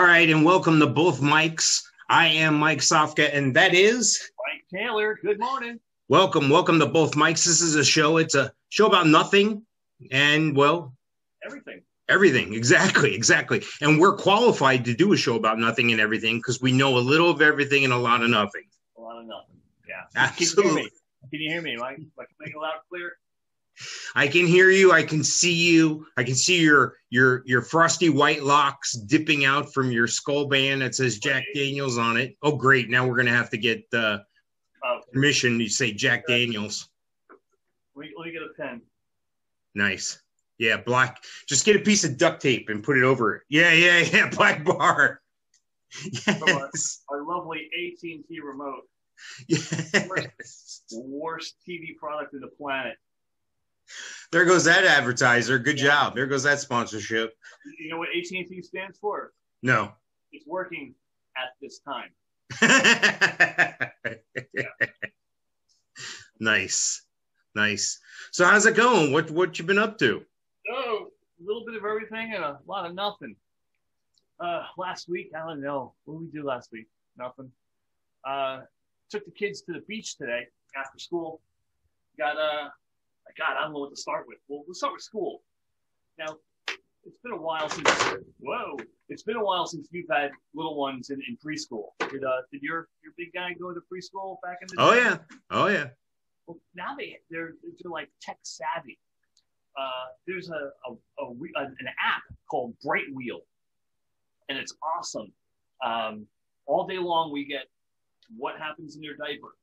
[0.00, 1.86] All right, and welcome to both Mikes.
[2.08, 5.18] I am Mike Sofka, and that is Mike Taylor.
[5.22, 5.78] Good morning.
[6.08, 6.48] welcome.
[6.48, 7.44] Welcome to both Mikes.
[7.44, 8.16] This is a show.
[8.16, 9.62] It's a show about nothing,
[10.10, 10.94] and well,
[11.44, 11.82] Everything.
[12.08, 12.54] everything.
[12.54, 13.62] Exactly, exactly.
[13.82, 17.04] And we're qualified to do a show about nothing and everything because we know a
[17.04, 18.64] little of everything and a lot of nothing.
[18.96, 19.60] A lot of nothing.
[19.86, 20.04] Yeah.
[20.16, 20.64] Absolutely.
[20.64, 20.90] Can you hear me?
[21.30, 22.00] Can you hear me, Mike?
[22.16, 23.12] Like, make it loud and clear.
[24.14, 24.92] I can hear you.
[24.92, 26.06] I can see you.
[26.16, 30.82] I can see your your your frosty white locks dipping out from your skull band
[30.82, 32.36] that says Jack Daniels on it.
[32.42, 32.90] Oh, great!
[32.90, 34.18] Now we're gonna have to get uh,
[34.82, 36.88] Oh, permission to say Jack Daniels.
[37.94, 38.80] let me, let me get a pen.
[39.74, 40.22] Nice.
[40.58, 41.22] Yeah, black.
[41.46, 43.42] Just get a piece of duct tape and put it over it.
[43.48, 44.28] Yeah, yeah, yeah.
[44.36, 45.20] Black bar.
[46.26, 47.02] Yes.
[47.08, 48.82] Our lovely AT&T remote,
[49.48, 50.82] yes.
[50.92, 52.96] worst TV product in the planet.
[54.32, 55.58] There goes that advertiser.
[55.58, 56.14] Good job.
[56.14, 57.34] There goes that sponsorship.
[57.78, 59.32] You know what AT&T stands for?
[59.62, 59.92] No.
[60.32, 60.94] It's working
[61.36, 62.10] at this time.
[66.40, 67.02] nice.
[67.54, 68.00] Nice.
[68.30, 69.12] So how's it going?
[69.12, 70.22] What what you been up to?
[70.70, 71.08] Oh,
[71.40, 73.34] a little bit of everything and a lot of nothing.
[74.38, 75.92] Uh, last week, I don't know.
[76.04, 76.86] What did we do last week?
[77.18, 77.50] Nothing.
[78.24, 78.60] Uh,
[79.10, 80.46] took the kids to the beach today
[80.76, 81.40] after school.
[82.18, 82.68] Got uh,
[83.38, 84.38] God, I don't know what to start with.
[84.48, 85.42] Well, let's start with school.
[86.18, 86.36] Now,
[87.04, 87.88] it's been a while since.
[88.40, 88.76] Whoa,
[89.08, 91.90] it's been a while since you've had little ones in, in preschool.
[92.10, 95.00] Did uh, did your your big guy go to preschool back in the Oh day?
[95.00, 95.16] yeah.
[95.50, 95.86] Oh yeah.
[96.46, 98.98] Well, now they they're they're like tech savvy.
[99.78, 103.40] Uh, there's a, a, a an app called Bright Wheel,
[104.48, 105.32] and it's awesome.
[105.82, 106.26] Um,
[106.66, 107.66] all day long, we get
[108.36, 109.54] what happens in your diaper.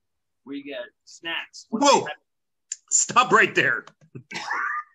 [0.46, 1.68] We get snacks.
[1.70, 2.08] what Whoa.
[2.90, 3.86] They Stop right there.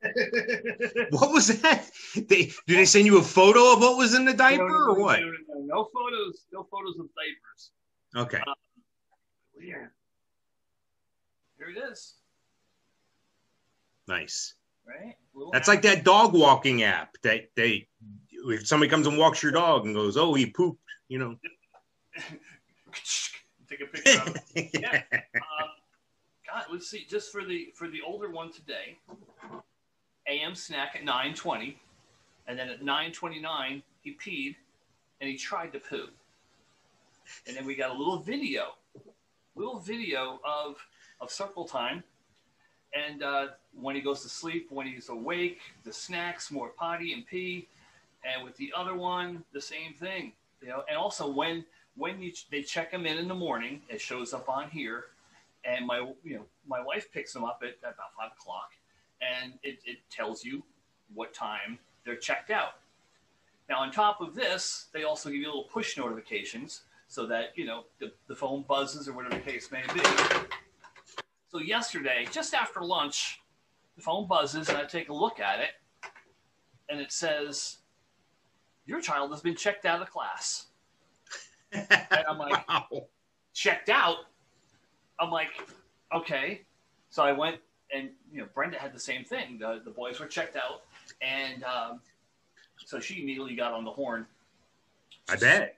[1.10, 1.88] What was that?
[2.16, 4.92] They do they send you a photo of what was in the diaper no, no,
[4.94, 5.20] or what?
[5.20, 6.44] No, no, no, no photos.
[6.52, 7.70] No photos of diapers.
[8.16, 8.42] Okay.
[9.56, 9.90] Weird.
[11.56, 12.14] Here it is.
[14.08, 14.54] Nice.
[14.84, 15.14] Right.
[15.52, 15.74] That's app.
[15.74, 17.86] like that dog walking app that they
[18.48, 21.36] if somebody comes and walks your dog and goes, "Oh, he pooped," you know.
[23.68, 24.70] Take a picture of it.
[24.74, 25.02] Yeah.
[25.14, 25.68] um,
[26.52, 27.06] God, let's see.
[27.08, 28.98] Just for the for the older one today,
[30.28, 31.78] AM snack at nine twenty,
[32.46, 34.56] and then at nine twenty nine he peed,
[35.20, 36.08] and he tried to poo,
[37.46, 38.74] and then we got a little video,
[39.54, 40.76] little video of
[41.20, 42.02] of circle time,
[42.94, 43.46] and uh,
[43.80, 47.68] when he goes to sleep, when he's awake, the snacks, more potty and pee,
[48.24, 50.32] and with the other one, the same thing.
[50.60, 51.64] You know, and also when
[51.96, 55.06] when you, they check him in in the morning, it shows up on here,
[55.64, 58.70] and my you know my wife picks them up at, at about five o'clock,
[59.20, 60.62] and it, it tells you
[61.14, 62.74] what time they're checked out.
[63.68, 67.64] Now on top of this, they also give you little push notifications so that you
[67.64, 70.00] know the, the phone buzzes or whatever the case may be.
[71.48, 73.40] So yesterday, just after lunch,
[73.96, 75.70] the phone buzzes and I take a look at it,
[76.88, 77.78] and it says,
[78.86, 80.66] "Your child has been checked out of class."
[81.72, 82.86] And I'm like, wow.
[83.54, 84.16] checked out.
[85.22, 85.50] I'm like,
[86.12, 86.62] okay.
[87.10, 87.56] So I went
[87.94, 89.58] and you know Brenda had the same thing.
[89.58, 90.82] The the boys were checked out,
[91.20, 92.00] and um,
[92.84, 94.26] so she immediately got on the horn.
[95.28, 95.76] I bet.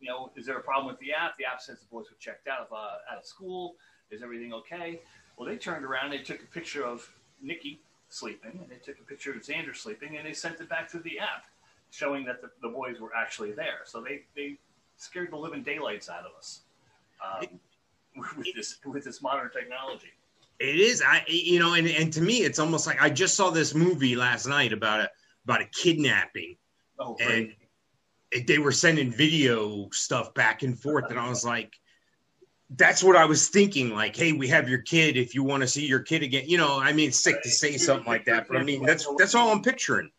[0.00, 1.38] You know, is there a problem with the app?
[1.38, 3.76] The app says the boys were checked out of uh, out of school.
[4.10, 5.00] Is everything okay?
[5.36, 6.10] Well, they turned around.
[6.10, 7.08] They took a picture of
[7.40, 10.90] Nikki sleeping, and they took a picture of Xander sleeping, and they sent it back
[10.90, 11.44] to the app,
[11.90, 13.80] showing that the, the boys were actually there.
[13.86, 14.58] So they they
[14.96, 16.60] scared the living daylights out of us
[17.24, 17.60] um,
[18.16, 20.12] with this with this modern technology.
[20.58, 21.02] It is.
[21.04, 24.16] I you know, and, and to me, it's almost like I just saw this movie
[24.16, 25.10] last night about a
[25.44, 26.56] about a kidnapping,
[26.98, 27.52] Oh, and
[28.30, 31.72] it, they were sending video stuff back and forth, and I was like,
[32.70, 33.90] that's what I was thinking.
[33.90, 35.16] Like, hey, we have your kid.
[35.16, 37.50] If you want to see your kid again, you know, I mean, it's sick to
[37.50, 40.10] say something like that, but I mean, that's that's all I'm picturing.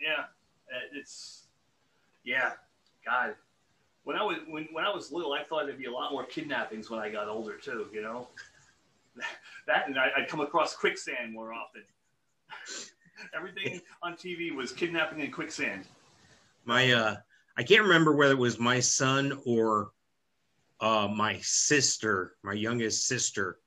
[0.00, 0.24] Yeah,
[0.74, 1.44] uh, it's
[2.24, 2.52] yeah,
[3.04, 3.34] God.
[4.06, 6.24] When I was when, when I was little, I thought there'd be a lot more
[6.24, 7.88] kidnappings when I got older too.
[7.92, 8.28] You know,
[9.66, 11.82] that and I, I'd come across quicksand more often.
[13.36, 15.86] Everything on TV was kidnapping and quicksand.
[16.64, 17.16] my uh
[17.56, 19.90] i can't remember whether it was my son or
[20.80, 23.58] uh my sister my youngest sister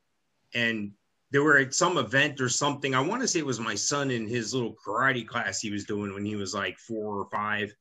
[0.53, 0.91] and
[1.31, 4.11] they were at some event or something i want to say it was my son
[4.11, 7.73] in his little karate class he was doing when he was like four or five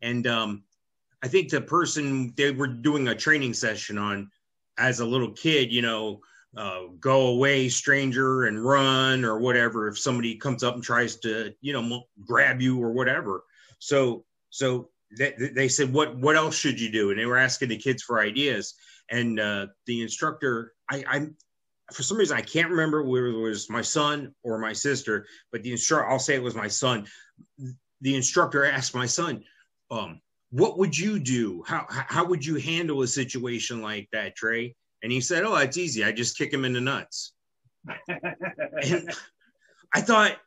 [0.00, 0.62] and um
[1.22, 4.30] i think the person they were doing a training session on
[4.78, 6.20] as a little kid you know
[6.54, 11.54] uh, go away stranger and run or whatever if somebody comes up and tries to
[11.62, 13.44] you know grab you or whatever
[13.78, 17.68] so so they, they said, "What what else should you do?" And they were asking
[17.68, 18.74] the kids for ideas.
[19.10, 21.26] And uh, the instructor, I, I
[21.92, 25.62] for some reason I can't remember whether it was my son or my sister, but
[25.62, 27.06] the instructor, I'll say it was my son.
[28.00, 29.44] The instructor asked my son,
[29.90, 30.20] um,
[30.52, 31.64] "What would you do?
[31.66, 35.76] How how would you handle a situation like that, Trey?" And he said, "Oh, it's
[35.76, 36.04] easy.
[36.04, 37.32] I just kick him in the nuts."
[38.08, 39.10] and
[39.94, 40.38] I thought,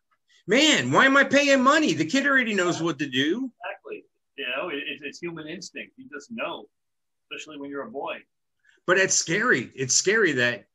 [0.47, 1.93] man, why am I paying money?
[1.93, 3.51] The kid already knows what to do.
[3.63, 4.03] Exactly.
[4.37, 5.93] You know, it, it's human instinct.
[5.97, 6.65] You just know,
[7.31, 8.17] especially when you're a boy.
[8.85, 9.71] But it's scary.
[9.75, 10.65] It's scary that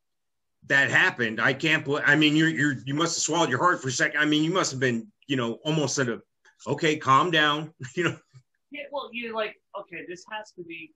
[0.67, 1.39] that happened.
[1.39, 1.85] I can't.
[1.85, 4.19] Believe, I mean, you're you're you must have swallowed your heart for a second.
[4.19, 6.21] I mean, you must have been, you know, almost at a,
[6.67, 7.73] okay, calm down.
[7.95, 8.17] you know.
[8.71, 8.83] Yeah.
[8.91, 10.93] Well, you're like, okay, this has to be,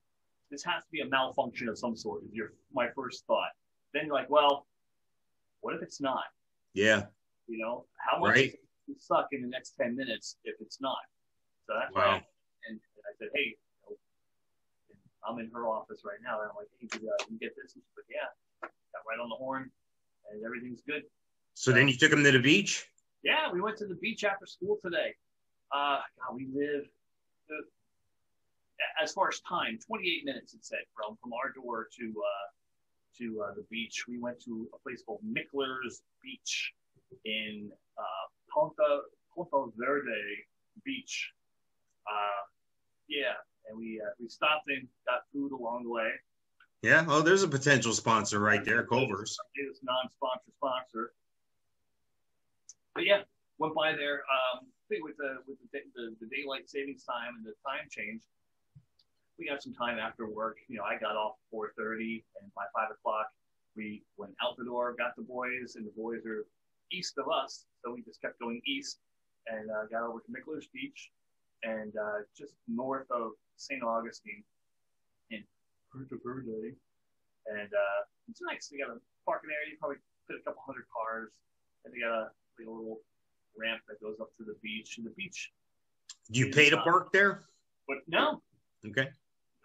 [0.50, 2.24] this has to be a malfunction of some sort.
[2.24, 3.50] Is your my first thought.
[3.94, 4.68] Then you're like, well,
[5.62, 6.26] what if it's not?
[6.74, 7.04] Yeah.
[7.48, 8.54] You know, how much right.
[8.98, 10.98] suck in the next 10 minutes if it's not?
[11.68, 12.02] So that's wow.
[12.02, 12.08] why.
[12.08, 12.26] I,
[12.70, 13.56] and, I said, hey,
[13.88, 13.96] you know,
[15.28, 16.42] I'm in her office right now.
[16.42, 17.74] And I'm like, hey, did uh, you get this?
[17.74, 18.30] And she's like, yeah,
[18.62, 19.72] got right on the horn
[20.32, 21.04] and everything's good.
[21.54, 22.86] So, so then you took him to the beach?
[23.24, 25.16] Yeah, we went to the beach after school today.
[25.74, 26.86] Uh, God, we live,
[29.02, 32.48] as far as time, 28 minutes, it said, from, from our door to, uh,
[33.18, 34.06] to uh, the beach.
[34.08, 36.74] We went to a place called Mickler's Beach
[37.24, 39.02] in uh, Ponta
[39.34, 40.46] Ponta Verde
[40.84, 41.32] Beach.
[42.08, 42.44] Uh,
[43.08, 43.34] yeah,
[43.70, 46.10] and we uh, we stopped and got food along the way.
[46.82, 49.38] Yeah, oh, there's a potential sponsor right there, Culver's.
[49.56, 51.14] It's non-sponsor sponsor.
[52.94, 53.22] But yeah,
[53.58, 54.24] went by there.
[54.30, 58.24] Um, think with the with the, the, the daylight savings time and the time change,
[59.38, 60.58] we got some time after work.
[60.68, 63.28] You know, I got off 4:30, and by five o'clock,
[63.76, 66.46] we went out the door, got the boys, and the boys are
[66.92, 69.00] east of us, so we just kept going east
[69.48, 71.12] and uh, got over to Mickler's Beach
[71.64, 73.84] and uh, just north of St.
[73.84, 74.44] Augustine
[75.32, 75.44] in
[75.92, 76.74] Puerto Verde.
[77.46, 78.00] And uh,
[78.30, 78.70] it's nice.
[78.70, 79.74] They got a parking area.
[79.74, 81.34] You probably fit a couple hundred cars,
[81.86, 82.24] and they got a,
[82.58, 83.02] like a little
[83.58, 84.98] ramp that goes up to the beach.
[84.98, 85.52] And the beach.
[86.32, 87.46] Do you pay to park there?
[87.88, 88.42] But no.
[88.86, 89.10] Okay.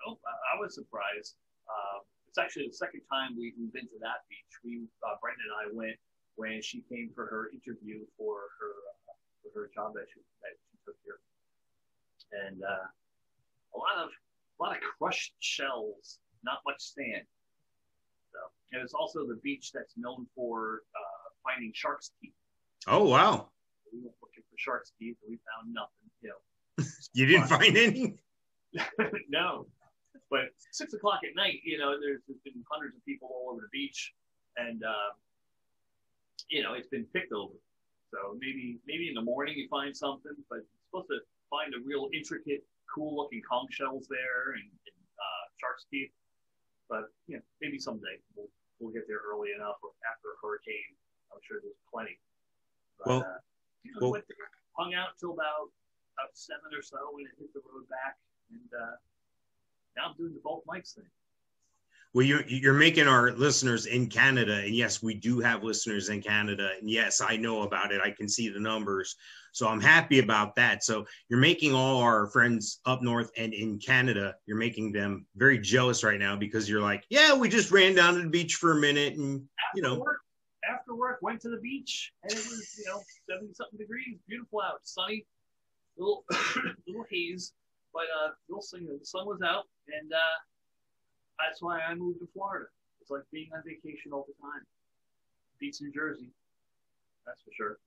[0.06, 1.36] No, I, I was surprised.
[1.68, 4.52] Uh, it's actually the second time we, have been to that beach.
[4.64, 5.96] We, uh, Brenda and I went
[6.36, 8.72] when she came for her interview for her
[9.10, 11.18] uh, for her job that she, that she took here,
[12.46, 12.86] and uh,
[13.74, 17.26] a lot of a lot of crushed shells, not much sand.
[18.32, 18.38] So,
[18.72, 22.32] and it's also the beach that's known for uh, finding shark's teeth.
[22.86, 23.50] Oh wow!
[23.92, 24.19] We went looking for
[24.60, 26.06] shark's teeth, and we found nothing.
[26.20, 26.84] You know,
[27.14, 28.20] you didn't find any.
[29.28, 29.66] no,
[30.30, 33.62] but six o'clock at night, you know, there's, there's been hundreds of people all over
[33.62, 34.14] the beach,
[34.56, 35.10] and uh,
[36.48, 37.54] you know, it's been picked over.
[38.10, 41.18] So maybe maybe in the morning you find something, but you're supposed to
[41.48, 46.10] find a real intricate, cool looking conch shells there and, and uh, shark's teeth.
[46.88, 50.94] But you know, maybe someday we'll we'll get there early enough or after a hurricane.
[51.30, 52.18] I'm sure there's plenty.
[52.98, 53.38] But, well, uh,
[53.84, 54.36] you know, well, went there,
[54.72, 55.70] hung out till about
[56.18, 58.16] about seven or so, and hit the road back,
[58.50, 58.96] and uh,
[59.96, 61.04] now I'm doing the bulk mics thing.
[62.12, 66.20] Well, you're you're making our listeners in Canada, and yes, we do have listeners in
[66.20, 68.00] Canada, and yes, I know about it.
[68.04, 69.14] I can see the numbers,
[69.52, 70.82] so I'm happy about that.
[70.82, 75.58] So you're making all our friends up north and in Canada, you're making them very
[75.58, 78.72] jealous right now because you're like, yeah, we just ran down to the beach for
[78.72, 79.42] a minute, and
[79.76, 80.04] you know,
[80.70, 84.60] after work, went to the beach, and it was you know seventy something degrees, beautiful
[84.60, 85.26] out, sunny,
[85.96, 86.24] little
[86.86, 87.52] little haze,
[87.92, 90.38] but uh, little sun, the sun was out, and uh
[91.38, 92.66] that's why I moved to Florida.
[93.00, 94.60] It's like being on vacation all the time.
[95.58, 96.28] Beats New Jersey.
[97.26, 97.78] That's for sure.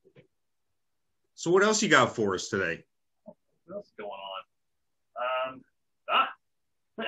[1.36, 2.84] So what else you got for us today?
[3.66, 4.44] What else is going on?
[5.54, 5.64] Um,
[6.10, 6.30] ah.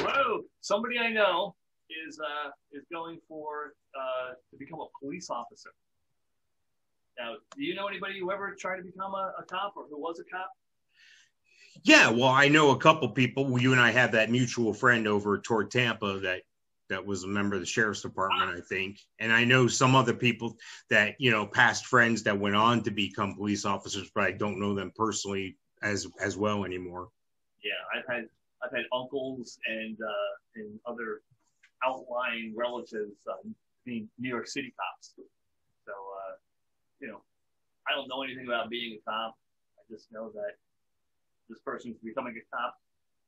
[0.00, 0.44] Whoa!
[0.60, 1.54] Somebody I know
[2.06, 2.50] is uh,
[2.90, 5.70] going for uh, to become a police officer.
[7.18, 9.98] Now, do you know anybody who ever tried to become a, a cop or who
[9.98, 10.50] was a cop?
[11.82, 13.58] Yeah, well, I know a couple people.
[13.60, 16.42] You and I have that mutual friend over toward Tampa that
[16.88, 19.00] that was a member of the sheriff's department, I think.
[19.18, 20.56] And I know some other people
[20.88, 24.60] that you know, past friends that went on to become police officers, but I don't
[24.60, 27.08] know them personally as as well anymore.
[27.62, 28.28] Yeah, I've had
[28.62, 31.22] I've had uncles and uh, and other
[31.84, 33.54] outlying relatives um,
[33.84, 35.14] being New York City cops.
[35.16, 36.34] So uh,
[37.00, 37.20] you know,
[37.88, 39.36] I don't know anything about being a cop.
[39.78, 40.56] I just know that
[41.48, 42.76] this person's becoming a cop,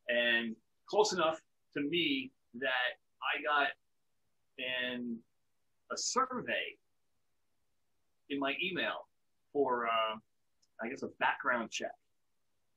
[0.08, 1.40] and close enough
[1.74, 3.68] to me that I got
[4.58, 5.18] in
[5.92, 6.76] a survey
[8.30, 9.06] in my email
[9.52, 10.16] for, uh,
[10.82, 11.94] I guess, a background check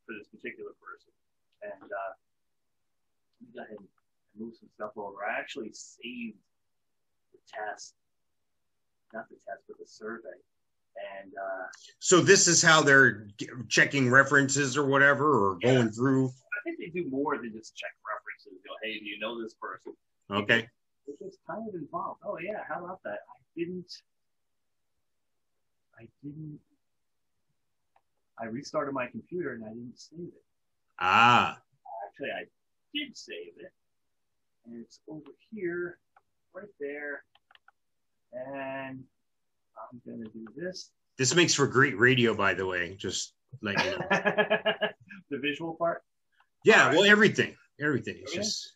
[0.05, 1.11] for this particular person.
[1.63, 2.13] And uh,
[3.39, 3.87] let me go ahead and
[4.37, 5.17] move some stuff over.
[5.25, 6.37] I actually saved
[7.33, 7.93] the test,
[9.13, 10.29] not the test, but the survey.
[11.21, 11.67] And uh,
[11.99, 13.27] So this is how they're
[13.69, 15.73] checking references or whatever, or Yeah.
[15.75, 16.27] going through.
[16.27, 18.61] I think they do more than just check references.
[18.65, 19.93] Go, hey, do you know this person?
[20.29, 20.67] Okay.
[21.07, 22.21] It gets kind of involved.
[22.25, 23.19] Oh yeah, how about that?
[23.29, 23.91] I didn't.
[25.99, 26.59] I didn't.
[28.39, 30.43] I restarted my computer and I didn't save it.
[30.99, 31.59] Ah,
[32.07, 32.43] Actually, I
[32.93, 33.71] did save it,
[34.65, 35.21] and it's over
[35.53, 35.97] here,
[36.53, 37.23] right there.
[38.33, 39.03] And
[39.91, 40.91] I'm gonna do this.
[41.17, 42.95] this makes for great radio, by the way.
[42.95, 43.97] Just let you know.
[45.29, 46.03] the visual part.
[46.63, 46.97] Yeah, Alright.
[46.97, 48.17] well, everything, everything.
[48.21, 48.41] It's Yeah.
[48.41, 48.73] just.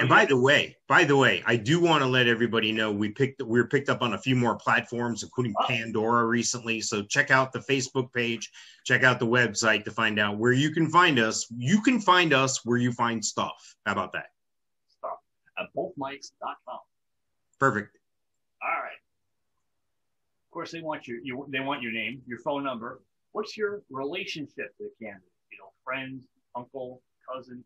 [0.00, 3.10] And by the way, by the way, I do want to let everybody know we
[3.10, 5.54] picked we were picked up on a few more platforms, including.
[5.66, 6.80] Pandora recently.
[6.80, 8.50] So check out the Facebook page,
[8.84, 11.46] check out the website to find out where you can find us.
[11.56, 13.76] You can find us where you find stuff.
[13.86, 14.26] How about that?
[14.88, 15.18] stuff
[15.58, 16.78] at bothmikes.com.
[17.58, 17.96] Perfect.
[18.62, 18.92] All right.
[20.46, 23.02] Of course, they want your you, they want your name, your phone number.
[23.32, 25.28] What's your relationship to the candidate?
[25.52, 26.24] You know, friends,
[26.56, 27.62] uncle, cousin.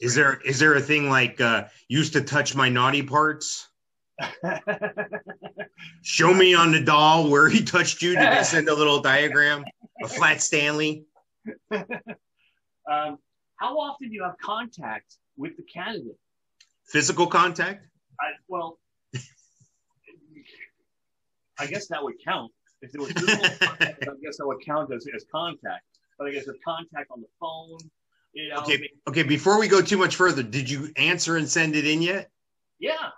[0.00, 3.68] Is there is there a thing like uh, used to touch my naughty parts?
[6.02, 8.14] Show me on the doll where he touched you.
[8.16, 9.64] Did they send a little diagram?
[10.02, 11.04] A flat Stanley?
[11.72, 13.18] um,
[13.56, 16.18] how often do you have contact with the candidate?
[16.86, 17.86] Physical contact?
[18.20, 18.78] I, well,
[21.58, 24.02] I guess that would count if there was physical contact.
[24.02, 25.84] I guess that would count as, as contact.
[26.18, 27.78] But I guess if contact on the phone,
[28.36, 29.22] you know, Okay, okay.
[29.22, 32.30] Before we go too much further, did you answer and send it in yet?
[32.78, 33.08] yeah.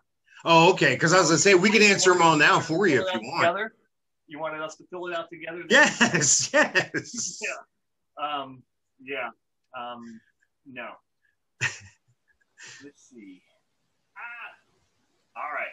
[0.44, 0.94] Oh, okay.
[0.94, 3.28] Because I was gonna say we can answer them all now for you if you
[3.28, 3.40] want.
[3.40, 3.74] Together?
[4.28, 5.64] You wanted us to fill it out together?
[5.68, 7.40] Yes, yes.
[7.42, 8.24] Yeah.
[8.24, 8.62] Um,
[9.02, 9.30] yeah.
[9.76, 10.20] Um,
[10.64, 10.90] no.
[11.60, 13.42] Let's see.
[14.16, 15.40] Ah.
[15.42, 15.66] All right.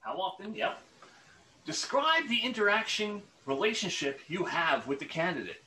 [0.00, 0.54] How often?
[0.56, 0.80] Yep.
[1.66, 5.62] Describe the interaction relationship you have with the candidate.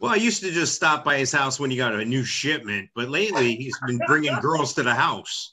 [0.00, 2.88] Well, I used to just stop by his house when he got a new shipment,
[2.94, 5.52] but lately he's been bringing girls to the house.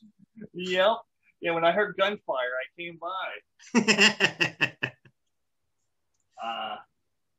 [0.54, 0.98] Yep.
[1.42, 4.74] Yeah, when I heard gunfire, I came by.
[6.46, 6.76] Uh,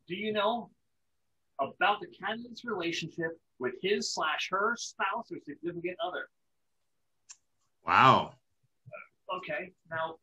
[0.08, 0.68] do you know
[1.60, 6.28] about the candidate's relationship with his slash her spouse or significant other?
[7.86, 8.32] wow.
[9.36, 10.16] Okay, now,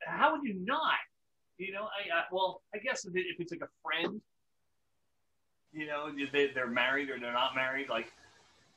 [0.00, 0.98] how would you not?
[1.56, 4.20] You know, I, I well, I guess if, it, if it's like a friend,
[5.72, 8.12] you know, they, they're married or they're not married, like,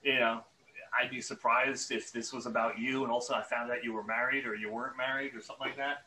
[0.03, 0.41] you know,
[0.99, 4.03] I'd be surprised if this was about you and also I found out you were
[4.03, 6.03] married or you weren't married or something like that.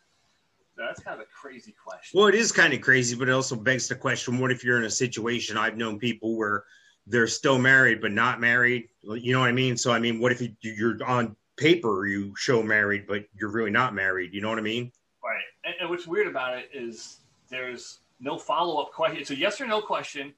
[0.76, 2.18] That's kind of a crazy question.
[2.18, 4.78] Well, it is kind of crazy, but it also begs the question: What if you're
[4.78, 5.56] in a situation?
[5.56, 6.64] I've known people where
[7.06, 8.88] they're still married but not married.
[9.02, 9.76] You know what I mean?
[9.76, 13.70] So, I mean, what if you, you're on paper you show married but you're really
[13.70, 14.34] not married?
[14.34, 14.90] You know what I mean?
[15.22, 15.44] Right.
[15.64, 19.20] And, and what's weird about it is there's no follow up question.
[19.20, 20.34] It's a yes or no question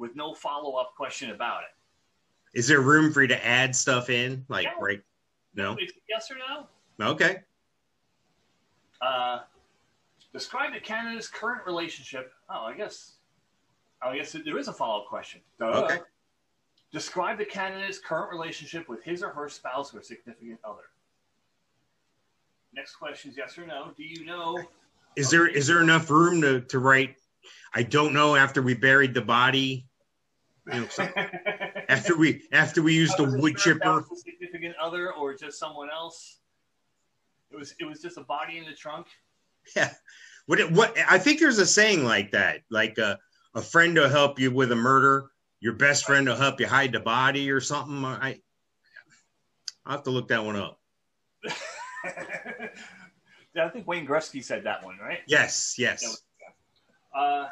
[0.00, 2.58] with no follow up question about it.
[2.58, 4.44] Is there room for you to add stuff in?
[4.48, 4.74] Like, Yeah.
[4.80, 5.02] right?
[5.54, 5.76] No.
[6.08, 6.66] Yes or no.
[7.06, 7.42] Okay.
[9.00, 9.40] Uh,
[10.32, 12.32] describe the candidate's current relationship.
[12.48, 13.16] Oh, I guess.
[14.02, 15.40] Oh, I guess there is a follow up question.
[15.58, 15.84] Duh.
[15.84, 15.98] Okay.
[16.92, 20.90] Describe the candidate's current relationship with his or her spouse or significant other.
[22.72, 23.92] Next question is yes or no.
[23.96, 24.58] Do you know?
[25.16, 27.16] Is there is there enough room to to write?
[27.74, 28.34] I don't know.
[28.36, 29.86] After we buried the body,
[30.72, 31.08] you know, so-
[31.88, 34.16] after we after we used I wasn't wood sure if that chipper.
[34.16, 36.38] significant other or just someone else.
[37.50, 39.06] It was it was just a body in the trunk.
[39.76, 39.92] Yeah,
[40.46, 43.18] What what I think there's a saying like that, like a
[43.54, 46.92] a friend will help you with a murder, your best friend will help you hide
[46.92, 48.04] the body or something.
[48.04, 48.40] I
[49.84, 50.78] I'll have to look that one up.
[53.54, 55.18] yeah, I think Wayne Gretzky said that one, right?
[55.26, 56.22] Yes, yes.
[57.14, 57.48] Uh,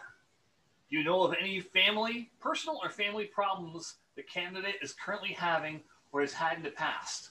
[0.90, 5.80] do you know of any family, personal or family problems the candidate is currently having
[6.12, 7.30] or has had in the past?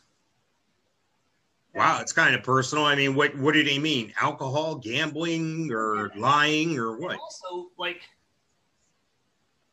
[1.74, 2.86] Wow, it's kind of personal.
[2.86, 4.14] I mean, what what did he mean?
[4.20, 7.20] Alcohol, gambling, or lying, or And what?
[7.20, 8.02] also, like,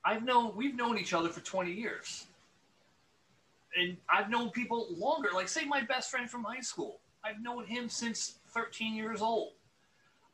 [0.04, 2.26] I've known we've known each other for 20 years,
[3.76, 5.28] and I've known people longer.
[5.32, 7.00] Like, say, my best friend from high school.
[7.24, 9.52] I've known him since 13 years old.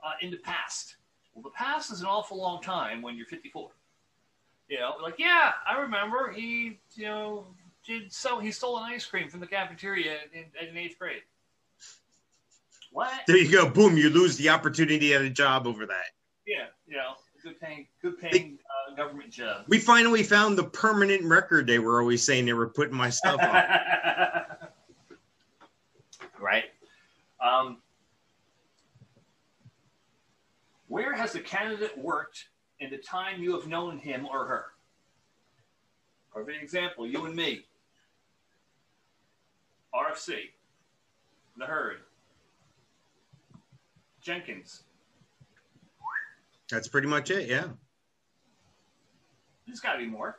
[0.02, 0.96] Uh, in the past,
[1.34, 3.70] well, the past is an awful long time when you're 54.
[4.68, 7.46] You know, like, yeah, I remember he, you know,
[7.84, 8.38] did so.
[8.38, 11.22] He stole an ice cream from the cafeteria in, in eighth grade.
[12.92, 13.12] What?
[13.26, 13.68] There you go.
[13.68, 13.96] Boom.
[13.96, 16.06] You lose the opportunity at a job over that.
[16.46, 18.58] Yeah, you know, good paying, good paying
[18.90, 19.64] uh, government job.
[19.68, 23.40] We finally found the permanent record they were always saying they were putting my stuff
[23.40, 25.16] on.
[26.40, 26.64] right.
[27.40, 27.78] Um,
[30.90, 32.48] where has the candidate worked
[32.80, 34.64] in the time you have known him or her?
[36.32, 37.64] For example, you and me,
[39.94, 40.50] RFC,
[41.56, 41.98] the herd,
[44.20, 44.82] Jenkins.
[46.68, 47.48] That's pretty much it.
[47.48, 47.68] Yeah.
[49.66, 50.38] There's got to be more.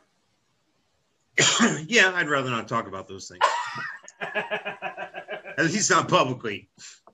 [1.87, 3.39] yeah, I'd rather not talk about those things.
[4.21, 6.69] At least not publicly.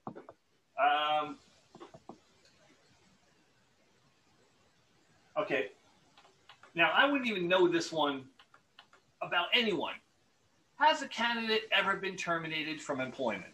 [0.07, 1.37] um,
[5.39, 5.67] okay.
[6.75, 8.23] Now, I wouldn't even know this one
[9.21, 9.93] about anyone.
[10.79, 13.53] Has a candidate ever been terminated from employment?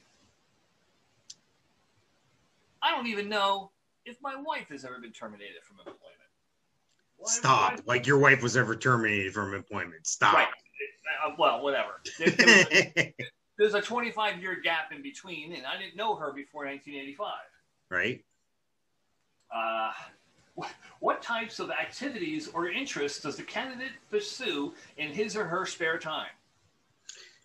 [2.81, 3.71] I don't even know
[4.05, 5.99] if my wife has ever been terminated from employment.
[7.17, 7.71] Why- Stop.
[7.73, 10.05] why- Like your wife was ever terminated from employment.
[10.05, 10.33] Stop.
[10.33, 10.47] Right.
[11.25, 12.01] Uh, well, whatever.
[12.19, 13.15] There- there a-
[13.57, 17.31] there's a 25 year gap in between, and I didn't know her before 1985.
[17.89, 18.21] right?
[19.53, 19.93] Uh,
[20.99, 25.97] what types of activities or interests does the candidate pursue in his or her spare
[25.97, 26.29] time?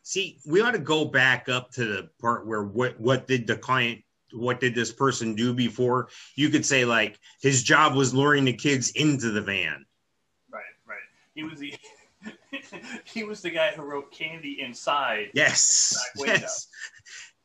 [0.02, 3.56] See, we ought to go back up to the part where what what did the
[3.56, 6.08] client what did this person do before?
[6.34, 9.84] You could say like his job was luring the kids into the van.
[10.50, 10.98] Right, right.
[11.34, 11.74] He was the
[13.04, 15.98] he was the guy who wrote "Candy Inside." Yes.
[16.16, 16.68] Yes.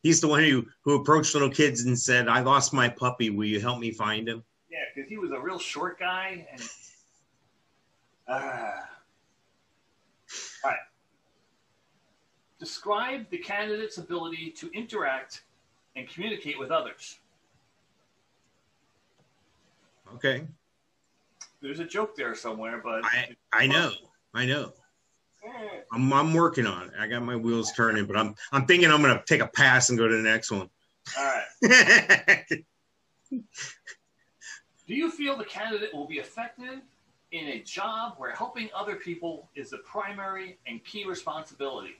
[0.01, 3.29] He's the one who who approached little kids and said, "I lost my puppy.
[3.29, 6.61] Will you help me find him?" Yeah, because he was a real short guy, and
[8.27, 8.89] ah.
[10.63, 10.79] all right.
[12.59, 15.43] Describe the candidate's ability to interact
[15.95, 17.19] and communicate with others.
[20.15, 20.47] Okay.
[21.61, 23.91] There's a joke there somewhere, but I I know.
[24.33, 24.73] I know.
[25.91, 26.93] I'm I'm working on it.
[26.99, 29.99] I got my wheels turning, but I'm I'm thinking I'm gonna take a pass and
[29.99, 30.67] go to the next one.
[31.15, 32.65] all right.
[34.87, 36.81] Do you feel the candidate will be effective
[37.31, 41.95] in a job where helping other people is the primary and key responsibility?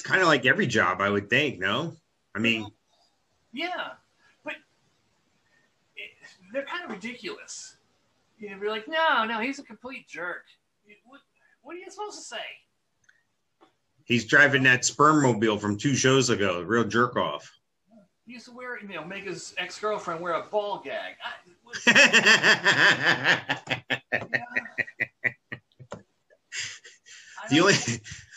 [0.00, 1.58] kind of like every job, I would think.
[1.58, 1.94] No,
[2.34, 2.70] I mean,
[3.52, 3.90] Yeah,
[4.44, 4.54] but
[5.96, 6.10] it,
[6.52, 7.76] they're kind of ridiculous.
[8.38, 10.44] You'd be like, no, no, he's a complete jerk.
[11.04, 11.20] What,
[11.62, 12.36] what are you supposed to say?
[14.10, 16.62] he's driving that sperm mobile from two shows ago.
[16.62, 17.59] Real jerk off.
[18.30, 21.16] He used to wear, you know, make his ex girlfriend wear a ball gag.
[21.20, 21.32] I,
[27.50, 27.74] the only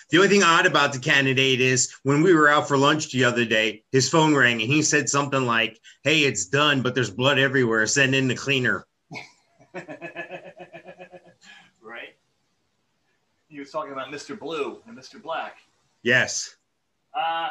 [0.09, 3.25] the only thing odd about the candidate is when we were out for lunch the
[3.25, 7.11] other day, his phone rang and he said something like, "Hey, it's done, but there's
[7.11, 7.85] blood everywhere.
[7.85, 8.87] Send in the cleaner."
[9.75, 9.85] right?
[13.47, 14.39] He was talking about Mr.
[14.39, 15.21] Blue and Mr.
[15.21, 15.57] Black.
[16.01, 16.55] Yes.
[17.13, 17.49] Uh,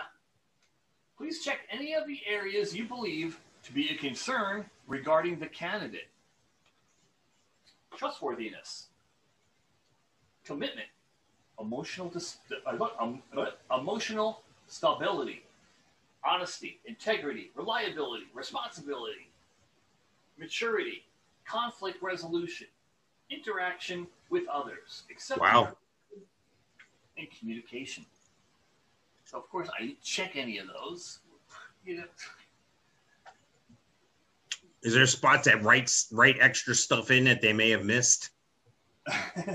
[1.22, 6.08] please check any of the areas you believe to be a concern regarding the candidate.
[7.96, 8.88] Trustworthiness,
[10.44, 10.88] commitment,
[11.60, 15.44] emotional dis- uh, um, uh, emotional stability,
[16.28, 19.28] honesty, integrity, reliability, responsibility,
[20.36, 21.04] maturity,
[21.44, 22.66] conflict resolution,
[23.30, 25.76] interaction with others, acceptance, Wow.
[27.16, 28.04] and communication.
[29.32, 31.20] So of course I didn't check any of those.
[31.84, 32.04] You know,
[34.82, 38.30] Is there spots that write write extra stuff in that they may have missed?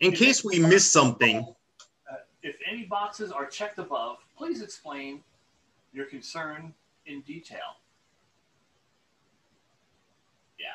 [0.00, 1.54] In case we miss something,
[2.10, 5.22] Uh, if any boxes are checked above, please explain
[5.92, 6.74] your concern
[7.06, 7.78] in detail.
[10.58, 10.66] Yeah,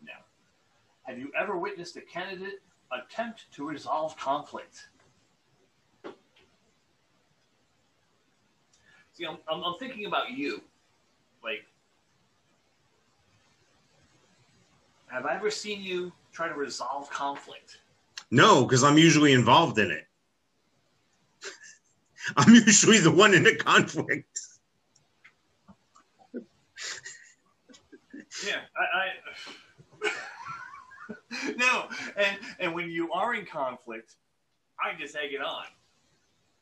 [0.00, 0.12] no.
[1.02, 4.88] Have you ever witnessed a candidate attempt to resolve conflict?
[9.14, 10.60] See, I'm, I'm, I'm thinking about you.
[11.42, 11.64] Like,
[15.06, 17.78] have I ever seen you try to resolve conflict?
[18.30, 20.06] no, because I'm usually involved in it.
[22.36, 24.40] I'm usually the one in the conflict.
[28.44, 28.82] Yeah, I.
[28.98, 30.10] I
[31.56, 31.84] no,
[32.16, 34.16] and and when you are in conflict,
[34.82, 35.64] I just egg it on.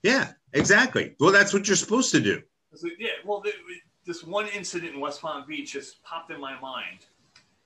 [0.02, 1.14] Yeah, exactly.
[1.20, 2.42] Well, that's what you're supposed to do.
[2.74, 3.54] So, yeah, well, th-
[4.04, 7.06] this one incident in West Palm Beach just popped in my mind,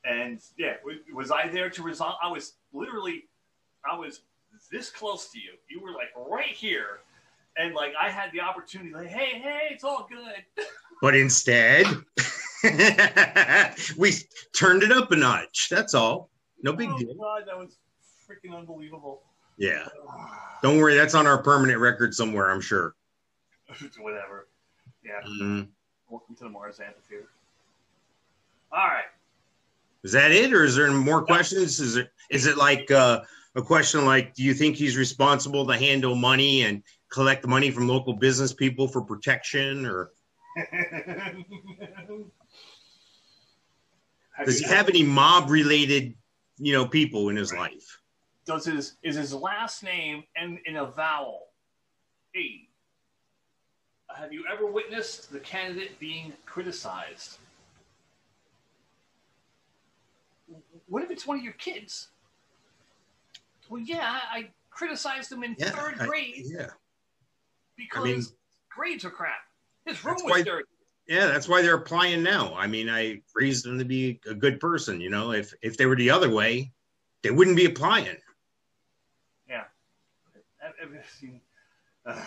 [0.05, 2.17] and yeah, w- was I there to resolve?
[2.23, 3.25] I was literally,
[3.91, 4.23] I was
[4.71, 5.53] this close to you.
[5.69, 7.01] You were like right here,
[7.57, 10.67] and like I had the opportunity, like, hey, hey, it's all good.
[11.03, 11.87] But instead,
[13.99, 14.13] we
[14.57, 15.69] turned it up a notch.
[15.71, 16.31] That's all.
[16.63, 17.15] No big oh, deal.
[17.15, 17.77] God, that was
[18.27, 19.23] freaking unbelievable.
[19.57, 19.87] Yeah.
[20.63, 22.95] Don't worry, that's on our permanent record somewhere, I'm sure.
[23.99, 24.49] Whatever.
[25.05, 25.21] Yeah.
[25.27, 25.69] Mhm.
[26.09, 27.29] Welcome to the Mars Amphitheater.
[28.73, 29.05] All right.
[30.03, 31.81] Is that it, or is there more questions?
[31.81, 33.23] Is it is it like uh,
[33.55, 37.89] a question like, do you think he's responsible to handle money and collect money from
[37.89, 40.11] local business people for protection, or
[44.45, 46.15] does he have any mob related,
[46.59, 47.73] you know, people in his Right.
[47.73, 48.01] life?
[48.47, 51.49] Does his is his last name end in a vowel?
[52.35, 52.69] E.
[54.17, 57.39] Have you ever witnessed the candidate being criticized?
[60.89, 62.09] What if it's one of your kids?
[63.69, 66.69] Well, yeah, I criticized him in third I- grade yeah,
[67.77, 68.25] because mean-
[68.71, 69.41] grades are crap.
[69.87, 70.69] His room was why- dirty.
[71.09, 71.27] yeah.
[71.27, 72.55] That's why they're applying now.
[72.55, 75.01] I mean, I raised them to be a good person.
[75.01, 76.73] You know, if if they were the other way,
[77.23, 78.17] they wouldn't be applying.
[81.07, 81.41] I've seen-
[82.07, 82.27] Ugh.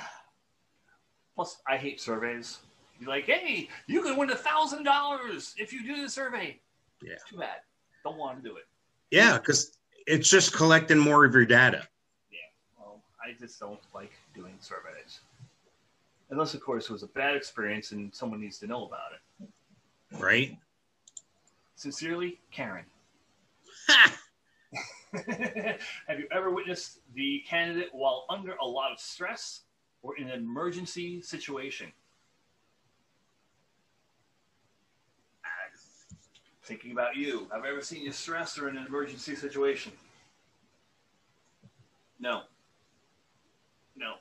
[1.35, 2.59] Plus, I hate surveys.
[2.99, 6.59] Be like, hey, you can win a thousand dollars if you do the survey.
[7.01, 7.15] Yeah.
[7.29, 7.61] Too bad.
[8.03, 8.65] Don't want to do it.
[9.11, 11.87] Yeah, because it's just collecting more of your data.
[12.29, 12.39] Yeah.
[12.77, 15.21] Well, I just don't like doing surveys.
[16.29, 19.11] Unless, of course, it was a bad experience and someone needs to know about
[19.41, 19.49] it.
[20.19, 20.57] right?
[21.75, 22.85] Sincerely, Karen.
[25.13, 25.21] Ha!
[26.07, 29.61] Have you ever witnessed the candidate while under a lot of stress
[30.01, 31.91] or in an emergency situation?
[36.63, 37.47] Thinking about you.
[37.51, 39.91] Have I ever seen you stressed or in an emergency situation?
[42.19, 42.43] No.
[43.97, 44.13] No.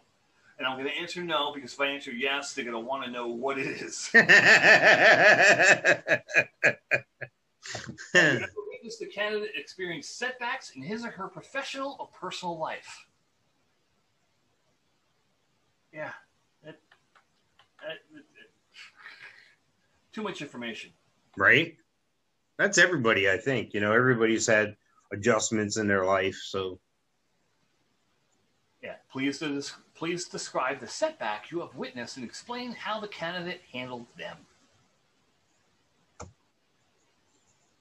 [0.58, 3.04] And I'm going to answer no because if I answer yes, they're going to want
[3.04, 4.10] to know what it is.
[8.88, 13.06] Witnessed the candidate experience setbacks in his or her professional or personal life?
[15.92, 16.14] Yeah.
[16.62, 16.80] That-
[17.82, 18.50] that- that-
[20.12, 20.94] too much information.
[21.36, 21.76] right?
[22.56, 23.74] That's everybody, I think.
[23.74, 24.76] You know, everybody's had
[25.12, 26.36] adjustments in their life.
[26.36, 26.80] So,
[28.80, 28.96] Yeah.
[29.10, 34.47] Please, please describe the setback you have witnessed and explain how the candidate handled them.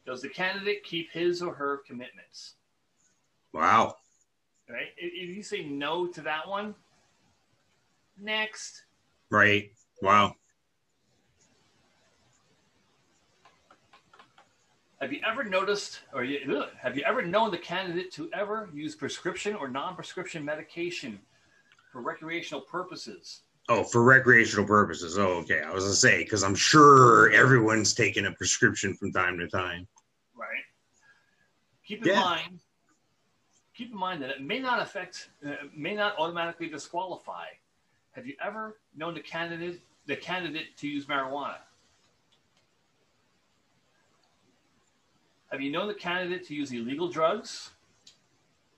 [0.08, 2.54] Does the candidate keep his or her commitments?
[3.54, 3.96] wow.
[4.70, 4.88] Right?
[4.98, 6.74] If you say no to that one,
[8.17, 8.84] next.
[9.30, 9.72] Right.
[10.02, 10.36] Wow.
[15.02, 18.70] Have you ever noticed, or you, ugh, have you ever known the candidate to ever
[18.74, 21.20] use prescription or non-prescription medication
[21.91, 23.41] for recreational purposes?
[23.70, 25.17] Oh, for recreational purposes.
[25.17, 25.62] Oh, okay.
[25.62, 29.48] I was going to say, because I'm sure everyone's taking a prescription from time to
[29.48, 29.88] time.
[31.88, 32.19] Keep in Yeah.
[32.19, 32.60] mind.
[33.73, 37.47] Keep in mind that it may not affect, uh, may not automatically disqualify.
[38.12, 41.62] Have you ever known the candidate, the candidate to use marijuana?
[45.50, 47.71] Have you known the candidate to use illegal drugs?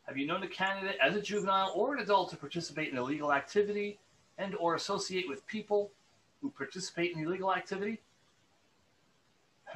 [0.06, 3.34] Have you known the candidate as a juvenile or an adult to participate in illegal
[3.34, 4.00] activity
[4.38, 5.92] and or associate with people
[6.42, 8.02] who participate in illegal activity?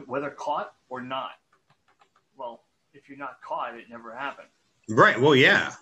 [0.05, 1.39] Whether caught or not.
[2.35, 2.63] Well,
[2.93, 4.47] if you're not caught, it never happened.
[4.89, 5.19] Right.
[5.19, 5.73] Well, yeah.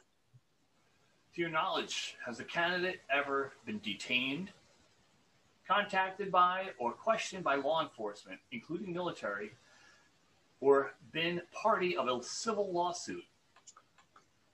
[1.36, 4.52] To your knowledge, has the candidate ever been detained,
[5.68, 9.52] contacted by, or questioned by law enforcement, including military,
[10.60, 13.24] or been party of a civil lawsuit?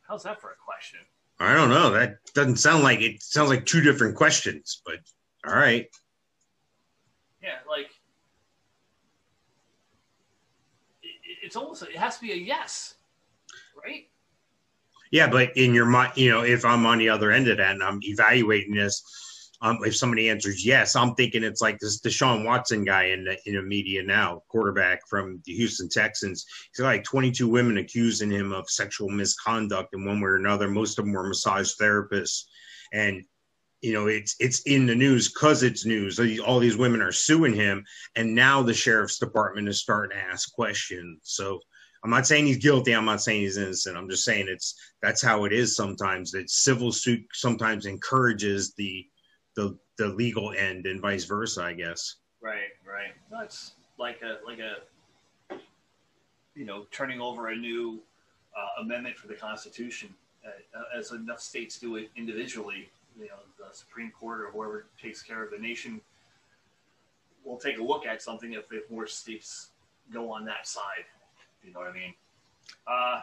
[0.07, 0.99] How's that for a question?
[1.39, 1.91] I don't know.
[1.91, 3.21] That doesn't sound like it.
[3.21, 4.99] Sounds like two different questions, but
[5.47, 5.87] all right.
[7.43, 7.89] Yeah, like
[11.03, 12.95] it, it's almost it has to be a yes,
[13.81, 14.09] right?
[15.11, 17.71] Yeah, but in your mind, you know, if I'm on the other end of that
[17.71, 22.43] and I'm evaluating this, um, if somebody answers yes, I'm thinking it's like this Deshaun
[22.43, 26.45] Watson guy in the in the media now, quarterback from the Houston Texans.
[26.75, 30.67] He's like 22 women accusing him of sexual misconduct in one way or another.
[30.67, 32.43] Most of them were massage therapists,
[32.91, 33.23] and
[33.87, 36.19] you know it's it's in the news because it's news.
[36.41, 37.85] All these women are suing him,
[38.17, 41.21] and now the sheriff's department is starting to ask questions.
[41.23, 41.61] So.
[42.03, 42.93] I'm not saying he's guilty.
[42.93, 43.97] I'm not saying he's innocent.
[43.97, 46.31] I'm just saying it's that's how it is sometimes.
[46.31, 49.03] That civil suit sometimes encourages the
[49.55, 51.63] the the legal end and vice versa.
[51.63, 52.17] I guess.
[52.39, 53.13] Right, right.
[53.31, 54.75] That's like a like a
[56.53, 57.99] you know turning over a new
[58.55, 60.13] uh, amendment for the Constitution.
[60.45, 65.21] Uh, as enough states do it individually, you know the Supreme Court or whoever takes
[65.21, 66.01] care of the nation
[67.43, 69.69] will take a look at something if, if more states
[70.11, 71.05] go on that side.
[71.63, 72.13] You know what I mean?
[72.85, 73.21] Uh,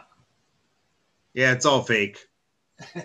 [1.33, 2.27] yeah, it's all fake.
[2.95, 3.03] well,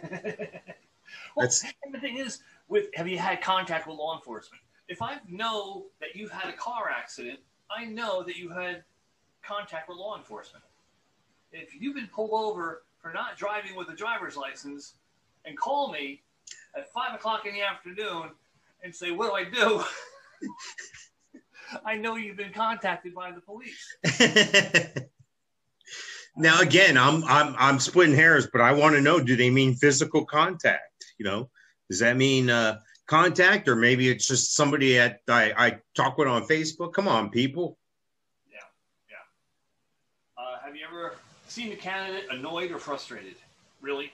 [1.37, 1.65] That's...
[1.85, 4.63] and the thing is, with have you had contact with law enforcement?
[4.89, 7.39] If I know that you've had a car accident,
[7.71, 8.83] I know that you had
[9.43, 10.65] contact with law enforcement.
[11.53, 14.95] If you've been pulled over for not driving with a driver's license
[15.45, 16.23] and call me
[16.77, 18.31] at five o'clock in the afternoon
[18.83, 19.85] and say, What do I do?
[21.85, 23.97] I know you've been contacted by the police.
[26.37, 29.75] now again, I'm I'm I'm splitting hairs, but I want to know: Do they mean
[29.75, 31.05] physical contact?
[31.19, 31.51] You know,
[31.89, 36.29] does that mean uh, contact, or maybe it's just somebody at I, I talk with
[36.29, 36.93] on Facebook?
[36.93, 37.79] Come on, people.
[38.51, 38.59] Yeah,
[39.11, 40.43] yeah.
[40.43, 41.15] Uh, have you ever
[41.49, 43.37] seen a candidate annoyed or frustrated?
[43.81, 44.13] Really?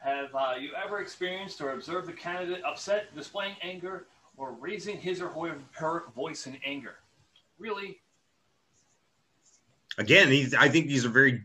[0.00, 5.20] Have uh, you ever experienced or observed a candidate upset, displaying anger, or raising his
[5.20, 5.28] or
[5.72, 6.96] her voice in anger?
[7.58, 8.00] Really?
[9.98, 11.44] Again, I think these are very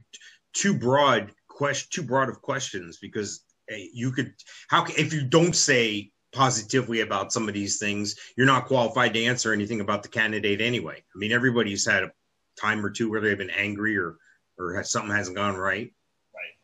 [0.54, 4.34] too broad question, too broad of questions because you could
[4.70, 9.24] how if you don't say positively about some of these things, you're not qualified to
[9.26, 10.98] answer anything about the candidate anyway.
[10.98, 12.12] I mean, everybody's had a
[12.58, 14.18] time or two where they've been angry or
[14.58, 15.92] or something hasn't gone right.
[16.34, 16.56] Right.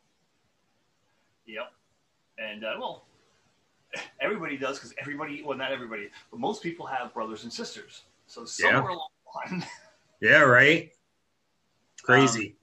[1.45, 1.73] Yep.
[2.41, 3.05] And uh, well,
[4.19, 8.03] everybody does because everybody, well, not everybody, but most people have brothers and sisters.
[8.27, 8.87] So somewhere yeah.
[8.87, 9.09] along
[9.49, 9.65] the line.
[10.21, 10.91] yeah, right.
[12.03, 12.55] Crazy.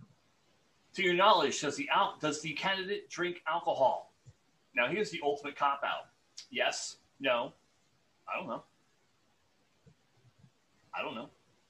[0.00, 0.06] Um,
[0.94, 4.12] to your knowledge, does the out does the candidate drink alcohol?
[4.76, 6.08] Now here's the ultimate cop out.
[6.50, 7.52] Yes, no,
[8.28, 8.62] I don't know.
[10.96, 11.28] I don't know.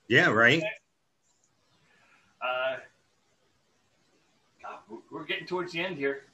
[0.09, 0.59] Yeah, right.
[0.59, 0.67] Okay.
[2.43, 2.77] Uh,
[4.63, 6.25] God, we're getting towards the end here.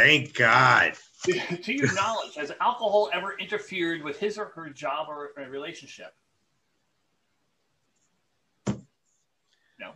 [0.00, 0.94] Thank God.
[1.24, 6.14] to your knowledge, has alcohol ever interfered with his or her job or a relationship?
[8.66, 9.92] No.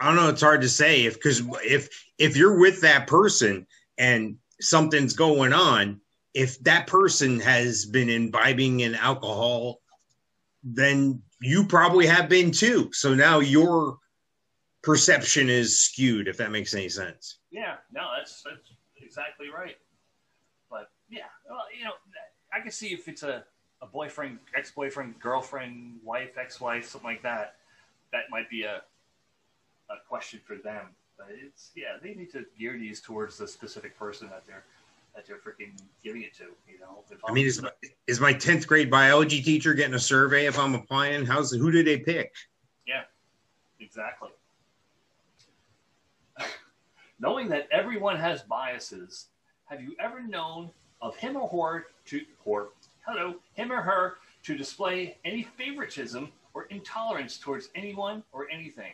[0.00, 0.28] I don't know.
[0.28, 3.64] It's hard to say if because if if you're with that person
[3.96, 6.00] and something's going on,
[6.34, 9.80] if that person has been imbibing in alcohol,
[10.64, 12.90] then you probably have been too.
[12.92, 13.98] So now your
[14.82, 17.38] perception is skewed, if that makes any sense.
[17.52, 19.76] Yeah, no, that's that's exactly right.
[20.70, 21.92] But yeah, well, you know,
[22.52, 23.44] I can see if it's a,
[23.82, 27.56] a boyfriend, ex boyfriend, girlfriend, wife, ex wife, something like that,
[28.10, 28.76] that might be a,
[29.90, 30.86] a question for them.
[31.18, 34.64] But it's, yeah, they need to gear these towards the specific person that they're
[35.14, 36.44] that they're freaking giving it to.
[36.66, 37.70] You know, I mean, is my,
[38.06, 41.26] is my tenth grade biology teacher getting a survey if I'm applying?
[41.26, 42.32] How's who do they pick?
[42.86, 43.02] Yeah,
[43.78, 44.30] exactly
[47.22, 49.28] knowing that everyone has biases,
[49.66, 50.68] have you ever known
[51.00, 52.70] of him or her to or
[53.06, 58.92] hello him or her to display any favoritism or intolerance towards anyone or anything?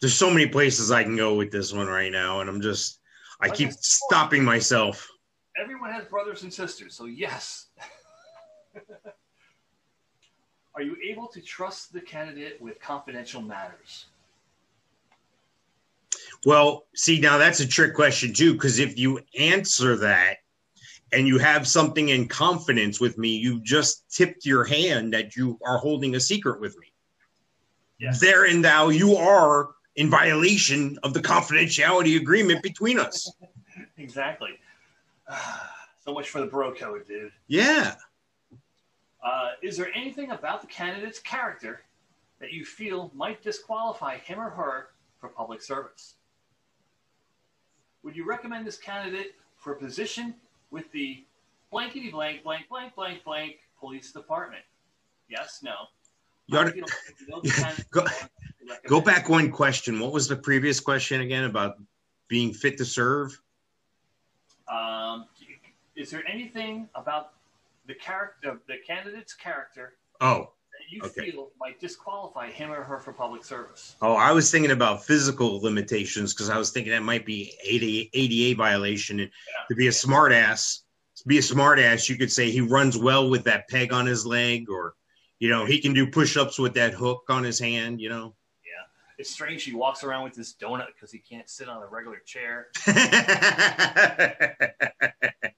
[0.00, 2.98] There's so many places I can go with this one right now, and I'm just
[3.40, 5.08] I keep stopping myself.
[5.60, 7.68] Everyone has brothers and sisters, so yes.
[10.74, 14.06] Are you able to trust the candidate with confidential matters?
[16.44, 20.36] Well, see, now that's a trick question too, because if you answer that
[21.12, 25.58] and you have something in confidence with me, you just tipped your hand that you
[25.66, 26.92] are holding a secret with me.
[27.98, 28.20] Yes.
[28.20, 33.32] There and thou, you are in violation of the confidentiality agreement between us.
[33.96, 34.50] exactly.
[36.04, 37.32] so much for the bro code, dude.
[37.46, 37.94] Yeah.
[39.24, 41.82] Uh, is there anything about the candidate's character
[42.40, 46.16] that you feel might disqualify him or her for public service?
[48.04, 50.34] Would you recommend this candidate for a position
[50.70, 51.24] with the
[51.70, 54.62] blankety blank blank blank blank blank police department?
[55.28, 55.74] Yes, no.
[57.90, 58.04] Go,
[58.86, 59.98] go back one question.
[59.98, 61.76] What was the previous question again about
[62.28, 63.40] being fit to serve?
[64.70, 65.24] Um,
[65.96, 67.32] is there anything about
[67.86, 69.94] the character, the candidate's character?
[70.20, 70.50] Oh,
[70.88, 71.30] you okay.
[71.30, 73.96] feel might disqualify him or her for public service?
[74.00, 78.08] Oh, I was thinking about physical limitations because I was thinking that might be ADA,
[78.12, 79.20] ADA violation.
[79.20, 79.64] And yeah.
[79.68, 80.80] to be a smartass,
[81.16, 84.26] to be a smartass, you could say he runs well with that peg on his
[84.26, 84.94] leg, or
[85.38, 88.00] you know, he can do push-ups with that hook on his hand.
[88.00, 88.34] You know.
[88.64, 88.84] Yeah,
[89.18, 89.64] it's strange.
[89.64, 92.68] He walks around with this donut because he can't sit on a regular chair.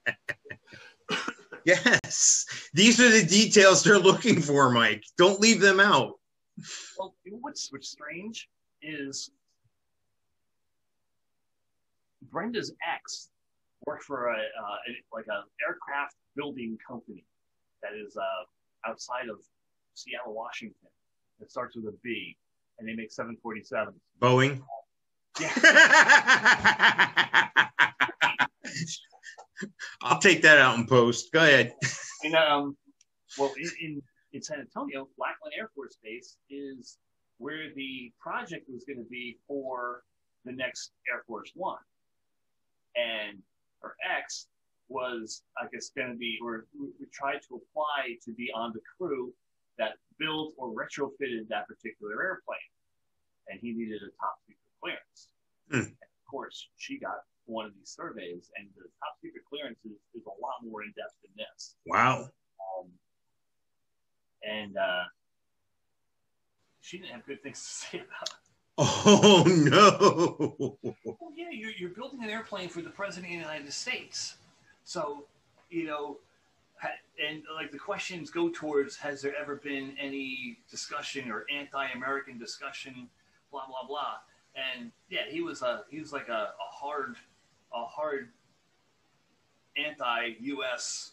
[1.66, 5.02] Yes, these are the details they're looking for, Mike.
[5.18, 6.12] Don't leave them out.
[6.96, 8.48] Well, what's what's strange
[8.82, 9.32] is
[12.30, 13.30] Brenda's ex
[13.84, 14.76] worked for a, uh,
[15.12, 17.24] like a aircraft building company
[17.82, 19.38] that is uh, outside of
[19.94, 20.88] Seattle, Washington.
[21.40, 22.36] It starts with a B,
[22.78, 23.92] and they make 747s.
[24.22, 24.62] Boeing.
[25.40, 25.50] Yeah.
[30.02, 31.32] I'll take that out in post.
[31.32, 31.74] Go ahead.
[32.24, 32.76] And um,
[33.38, 36.96] well, in, in in San Antonio, Lackland Air Force Base is
[37.36, 40.02] where the project was going to be for
[40.46, 41.76] the next Air Force One,
[42.96, 43.38] and
[43.82, 44.48] her X,
[44.88, 48.80] was, I guess, going to be, or we, tried to apply to be on the
[48.96, 49.32] crew
[49.78, 52.70] that built or retrofitted that particular airplane,
[53.48, 55.28] and he needed a top secret clearance.
[55.70, 59.92] And of course, she got one of these surveys, and the top secret clearance is,
[60.14, 61.76] is a lot more in depth than this.
[61.86, 62.30] Wow.
[62.78, 62.90] Um,
[64.42, 65.04] and uh,
[66.80, 68.34] she didn't have good things to say about it.
[68.78, 70.78] Oh no.
[70.82, 74.36] Well, yeah, you're, you're building an airplane for the president of the United States.
[74.84, 75.24] So,
[75.70, 76.18] you know,
[77.26, 82.38] and like the questions go towards has there ever been any discussion or anti American
[82.38, 83.08] discussion,
[83.50, 84.16] blah, blah, blah.
[84.54, 87.16] And yeah, he was a he was like a, a hard
[87.72, 88.28] a hard
[89.76, 91.12] anti US,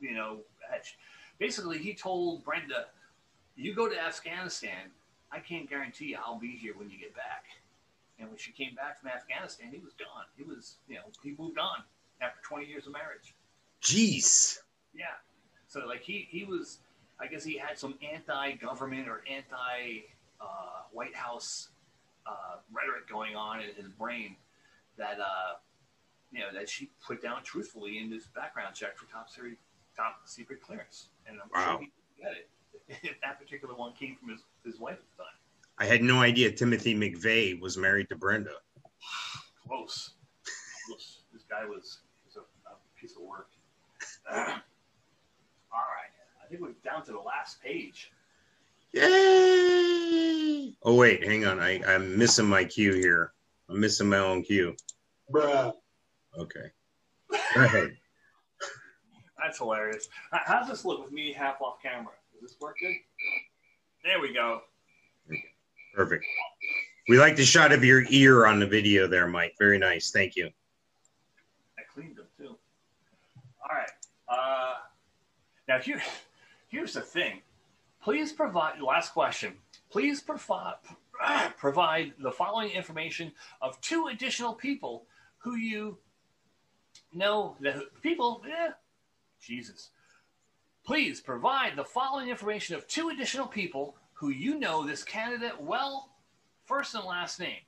[0.00, 0.38] you know,
[0.74, 0.98] edge.
[1.38, 2.86] Basically he told Brenda,
[3.56, 4.90] You go to Afghanistan,
[5.32, 7.44] I can't guarantee you I'll be here when you get back.
[8.18, 10.24] And when she came back from Afghanistan, he was gone.
[10.36, 11.82] He was, you know, he moved on
[12.20, 13.34] after 20 years of marriage.
[13.82, 14.58] Jeez.
[14.94, 15.04] Yeah.
[15.68, 16.78] So like he he was,
[17.18, 21.68] I guess he had some anti-government or anti-White House
[22.26, 24.36] uh, rhetoric going on in his brain
[25.00, 25.56] that uh,
[26.30, 29.58] you know that she put down truthfully in this background check for top secret
[29.96, 31.72] top secret clearance, and I'm Wow.
[31.72, 32.48] sure he didn't get it
[33.10, 35.32] if that particular one came from his, his wife at the time.
[35.78, 38.52] I had no idea Timothy McVeigh was married to Brenda.
[39.66, 40.10] Close.
[40.86, 41.22] Close.
[41.32, 43.48] This guy was, was a, a piece of work.
[44.30, 46.12] All right.
[46.42, 48.12] I think we're down to the last page.
[48.92, 50.74] Yay!
[50.82, 51.60] Oh wait, hang on.
[51.60, 53.32] I, I'm missing my cue here.
[53.70, 54.74] I'm missing my own cue.
[55.32, 55.72] Bruh.
[56.36, 56.70] Okay.
[57.54, 57.96] Go ahead.
[59.42, 60.08] That's hilarious.
[60.34, 62.12] H- How's this look with me half off camera?
[62.32, 62.96] Does this work good?
[64.04, 64.62] There we go.
[65.94, 66.24] Perfect.
[67.08, 69.54] We like the shot of your ear on the video there, Mike.
[69.58, 70.10] Very nice.
[70.10, 70.50] Thank you.
[71.78, 72.56] I cleaned them too.
[73.62, 73.90] All right.
[74.28, 74.74] Uh,
[75.68, 76.02] now here,
[76.68, 77.40] here's the thing.
[78.02, 78.80] Please provide.
[78.80, 79.54] Last question.
[79.90, 80.74] Please provide
[81.58, 85.04] provide the following information of two additional people
[85.38, 85.98] who you
[87.12, 87.56] know.
[87.60, 88.42] The people.
[88.46, 88.70] Yeah.
[89.40, 89.90] Jesus.
[90.84, 96.10] Please provide the following information of two additional people who you know this candidate well,
[96.66, 97.60] first and last name,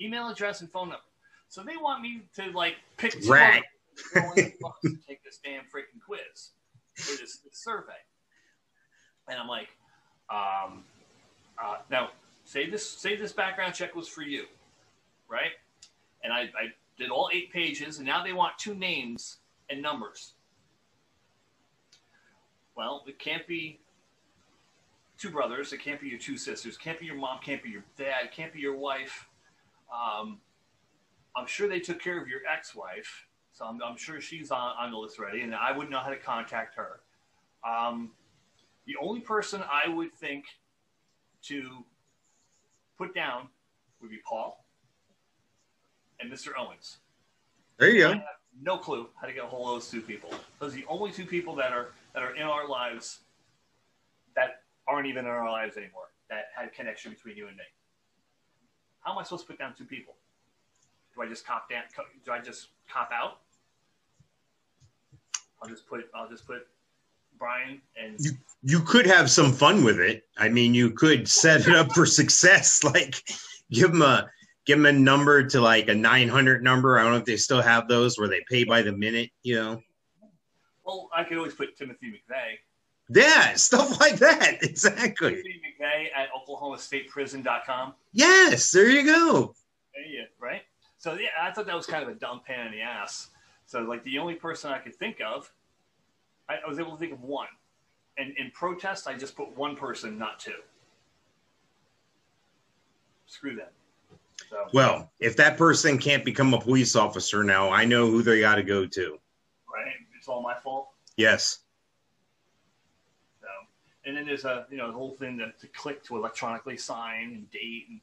[0.00, 1.02] email address, and phone number.
[1.48, 3.62] So they want me to like pick two Right.
[4.14, 6.50] other people in the box to take this damn freaking quiz
[6.98, 7.92] or this, this survey.
[9.28, 9.68] And I'm like,
[10.30, 10.84] um,
[11.62, 12.10] uh, now
[12.46, 14.46] say this say this background check was for you,
[15.28, 15.52] right?
[16.24, 20.32] And I, I did all eight pages, and now they want two names and numbers.
[22.76, 23.80] Well, it can't be
[25.18, 25.72] two brothers.
[25.72, 26.76] It can't be your two sisters.
[26.76, 27.38] Can't be your mom.
[27.44, 28.30] Can't be your dad.
[28.32, 29.28] Can't be your wife.
[29.92, 30.38] Um,
[31.36, 34.90] I'm sure they took care of your ex-wife, so I'm, I'm sure she's on, on
[34.90, 37.00] the list already, and I wouldn't know how to contact her.
[37.66, 38.12] Um,
[38.86, 40.44] the only person I would think
[41.44, 41.84] to
[42.96, 43.48] put down
[44.00, 44.64] would be Paul
[46.20, 46.48] and Mr.
[46.58, 46.98] Owens.
[47.78, 48.14] There you I go.
[48.14, 48.22] have
[48.60, 50.30] no clue how to get a hold of those two people.
[50.60, 53.20] Those are the only two people that are that are in our lives
[54.34, 56.04] that aren't even in our lives anymore.
[56.30, 57.62] That had a connection between you and me.
[59.00, 60.14] How am I supposed to put down two people?
[61.14, 61.82] Do I just cop down?
[62.24, 63.40] Do I just cop out?
[65.62, 66.66] I'll just put I'll just put
[67.38, 68.32] Brian and You-
[68.62, 70.24] You could have some fun with it.
[70.38, 72.82] I mean, you could set it up for success.
[72.84, 73.22] Like,
[73.70, 74.28] give them a
[74.64, 76.98] give them a number to like a 900 number.
[76.98, 79.30] I don't know if they still have those where they pay by the minute.
[79.42, 79.80] You know,
[80.84, 82.58] well, I could always put Timothy McVeigh.
[83.10, 84.58] yeah, stuff like that.
[84.62, 85.30] Exactly.
[85.30, 87.94] Timothy McVeigh at OklahomaStatePrison.com.
[88.12, 89.54] Yes, there you go.
[90.08, 90.62] Yeah, right.
[90.98, 93.28] So yeah, I thought that was kind of a dumb pain in the ass.
[93.66, 95.52] So like the only person I could think of,
[96.48, 97.48] I, I was able to think of one.
[98.18, 100.52] And in protest, I just put one person, not two.
[103.26, 103.72] Screw that.
[104.48, 108.40] So Well, if that person can't become a police officer now, I know who they
[108.40, 109.18] got to go to.
[109.72, 110.88] right, it's all my fault.
[111.16, 111.60] Yes.
[113.40, 113.48] So
[114.04, 117.32] and then there's a you know the whole thing to, to click to electronically sign
[117.32, 118.00] and date and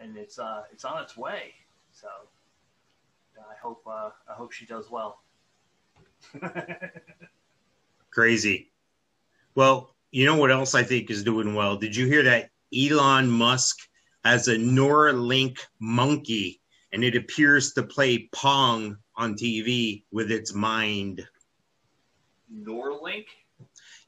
[0.00, 1.54] and it's uh it's on its way.
[1.92, 2.08] So
[3.38, 5.20] I hope uh, I hope she does well.
[8.18, 8.72] Crazy.
[9.54, 11.76] Well, you know what else I think is doing well?
[11.76, 13.78] Did you hear that Elon Musk
[14.24, 16.60] has a Neuralink monkey
[16.92, 21.24] and it appears to play Pong on TV with its mind?
[22.52, 23.26] Neuralink?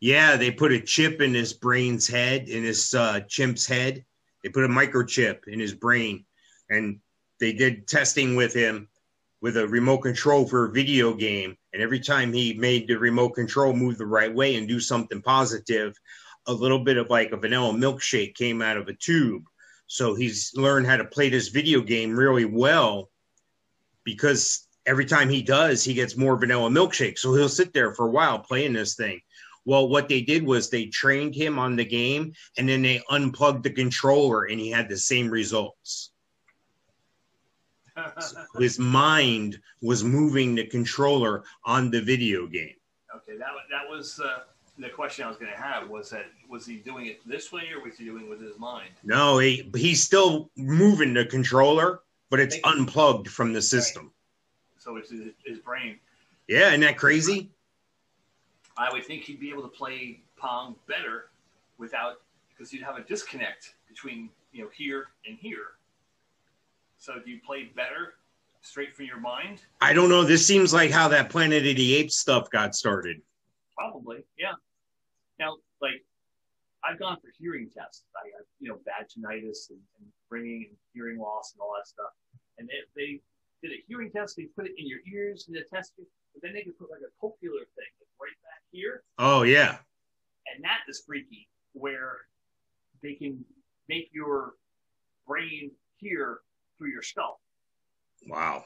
[0.01, 4.05] Yeah, they put a chip in his brain's head, in his uh, chimp's head.
[4.43, 6.25] They put a microchip in his brain,
[6.69, 6.99] and
[7.39, 8.89] they did testing with him
[9.41, 11.57] with a remote control for a video game.
[11.73, 15.23] And every time he made the remote control move the right way and do something
[15.23, 15.97] positive,
[16.47, 19.45] a little bit of like a vanilla milkshake came out of a tube.
[19.87, 23.11] So he's learned how to play this video game really well
[24.05, 27.19] because every time he does, he gets more vanilla milkshake.
[27.19, 29.21] So he'll sit there for a while playing this thing.
[29.65, 33.63] Well, what they did was they trained him on the game and then they unplugged
[33.63, 36.10] the controller and he had the same results.
[38.59, 42.75] His mind was moving the controller on the video game.
[43.15, 44.41] Okay, that, that was uh,
[44.79, 47.69] the question I was going to have was that was he doing it this way
[47.75, 48.91] or was he doing it with his mind?
[49.05, 54.13] No, he, he's still moving the controller, but it's unplugged from the system.
[54.79, 55.99] So it's his, his brain.
[56.49, 57.51] Yeah, isn't that crazy?
[58.77, 61.27] I would think he'd be able to play Pong better
[61.79, 65.75] without because you'd have a disconnect between you know here and here.
[67.01, 68.15] So do you play better
[68.61, 69.63] straight from your mind?
[69.81, 70.23] I don't know.
[70.23, 73.23] This seems like how that Planet of the Apes stuff got started.
[73.75, 74.53] Probably, yeah.
[75.39, 76.05] Now, like,
[76.85, 78.05] I've gone for hearing tests.
[78.15, 81.89] I have, you know, bad tinnitus and, and ringing and hearing loss and all that
[81.89, 82.13] stuff.
[82.59, 83.21] And they, they
[83.67, 84.37] did a hearing test.
[84.37, 86.91] They put it in your ears and they test it, but then they could put
[86.91, 89.03] like a cochlear thing right back here.
[89.19, 89.79] Oh yeah.
[90.55, 92.19] And that is freaky, where
[93.03, 93.43] they can
[93.89, 94.55] make your
[95.27, 96.41] brain hear
[96.81, 97.41] through your skull.
[98.27, 98.65] Wow.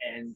[0.00, 0.34] And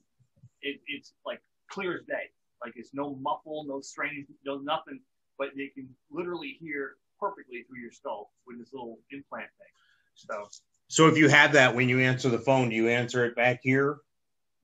[0.61, 2.31] it, it's like clear as day.
[2.63, 5.01] Like it's no muffle, no strange, no nothing,
[5.39, 9.69] but they can literally hear perfectly through your skull with this little implant thing.
[10.15, 10.49] So
[10.89, 13.61] so if you have that when you answer the phone, do you answer it back
[13.63, 13.99] here?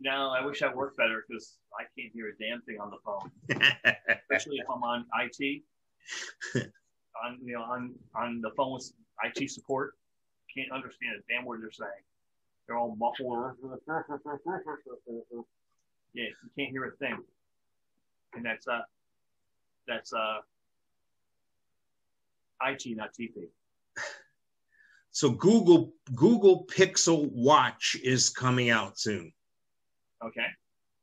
[0.00, 2.98] No, I wish I worked better because I can't hear a damn thing on the
[3.04, 3.32] phone,
[4.20, 5.62] especially if I'm on IT.
[7.24, 8.92] on you know on on the phone with
[9.24, 9.94] IT support,
[10.54, 12.04] can't understand a damn word they're saying.
[12.68, 13.56] They're all muffled.
[16.12, 17.18] yeah, you can't hear a thing,
[18.34, 18.82] and that's uh
[19.88, 20.40] that's uh
[22.62, 23.48] IT, not TP.
[25.10, 29.32] So Google Google Pixel Watch is coming out soon.
[30.24, 30.46] Okay.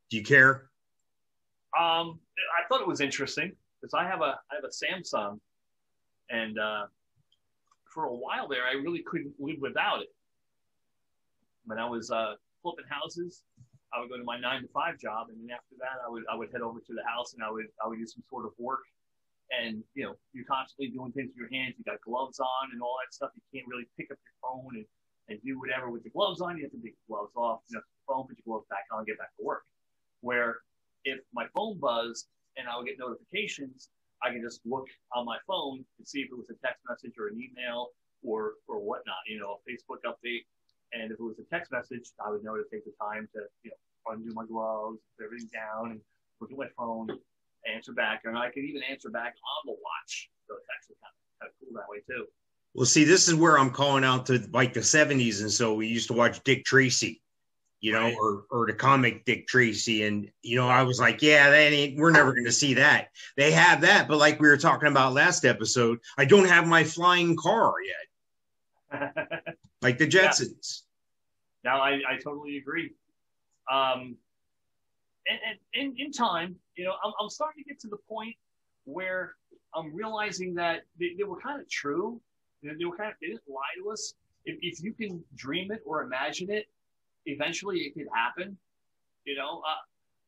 [0.09, 0.69] Do you care?
[1.77, 2.19] Um,
[2.57, 3.51] I thought it was interesting
[3.81, 5.39] because I have a I have a Samsung,
[6.29, 6.85] and uh,
[7.93, 10.14] for a while there, I really couldn't live without it.
[11.65, 13.43] When I was uh, flipping houses,
[13.93, 16.23] I would go to my nine to five job, and then after that, I would
[16.31, 18.45] I would head over to the house and I would I would do some sort
[18.45, 18.81] of work
[19.51, 21.75] and you know you're constantly doing things with your hands.
[21.77, 23.31] You got gloves on and all that stuff.
[23.35, 24.85] You can't really pick up your phone and,
[25.29, 26.57] and do whatever with the gloves on.
[26.57, 29.05] You have to take the gloves off, you know, phone, put your gloves back on,
[29.05, 29.63] get back to work.
[30.21, 30.57] Where
[31.05, 33.89] if my phone buzzed and I would get notifications,
[34.23, 37.13] I can just look on my phone and see if it was a text message
[37.19, 37.89] or an email
[38.23, 40.45] or or whatnot, you know, a Facebook update.
[40.93, 43.41] And if it was a text message, I would know to take the time to,
[43.63, 45.99] you know, undo my gloves, put everything down, and
[46.39, 47.09] look at my phone,
[47.67, 50.29] answer back, and I could even answer back on the watch.
[50.47, 52.27] So it's actually kind of, kind of cool that way too.
[52.73, 55.87] Well, see, this is where I'm calling out to like the 70s, and so we
[55.87, 57.21] used to watch Dick Tracy,
[57.79, 58.15] you know, right.
[58.19, 61.97] or or the comic Dick Tracy, and you know, I was like, yeah, that ain't.
[61.97, 63.11] We're never going to see that.
[63.37, 66.83] They have that, but like we were talking about last episode, I don't have my
[66.83, 67.75] flying car
[68.91, 69.15] yet,
[69.85, 70.81] like the Jetsons.
[71.63, 71.71] Yeah.
[71.71, 72.91] Now, I, I totally agree.
[73.71, 74.17] Um,
[75.27, 78.35] and, and in, in time, you know, I'm, I'm starting to get to the point
[78.85, 79.35] where
[79.75, 82.19] I'm realizing that they, they were kind of true.
[82.63, 84.15] Know, they were kind of, they didn't lie to us.
[84.45, 86.65] If, if you can dream it or imagine it,
[87.25, 88.57] eventually it could happen.
[89.25, 89.81] You know, uh,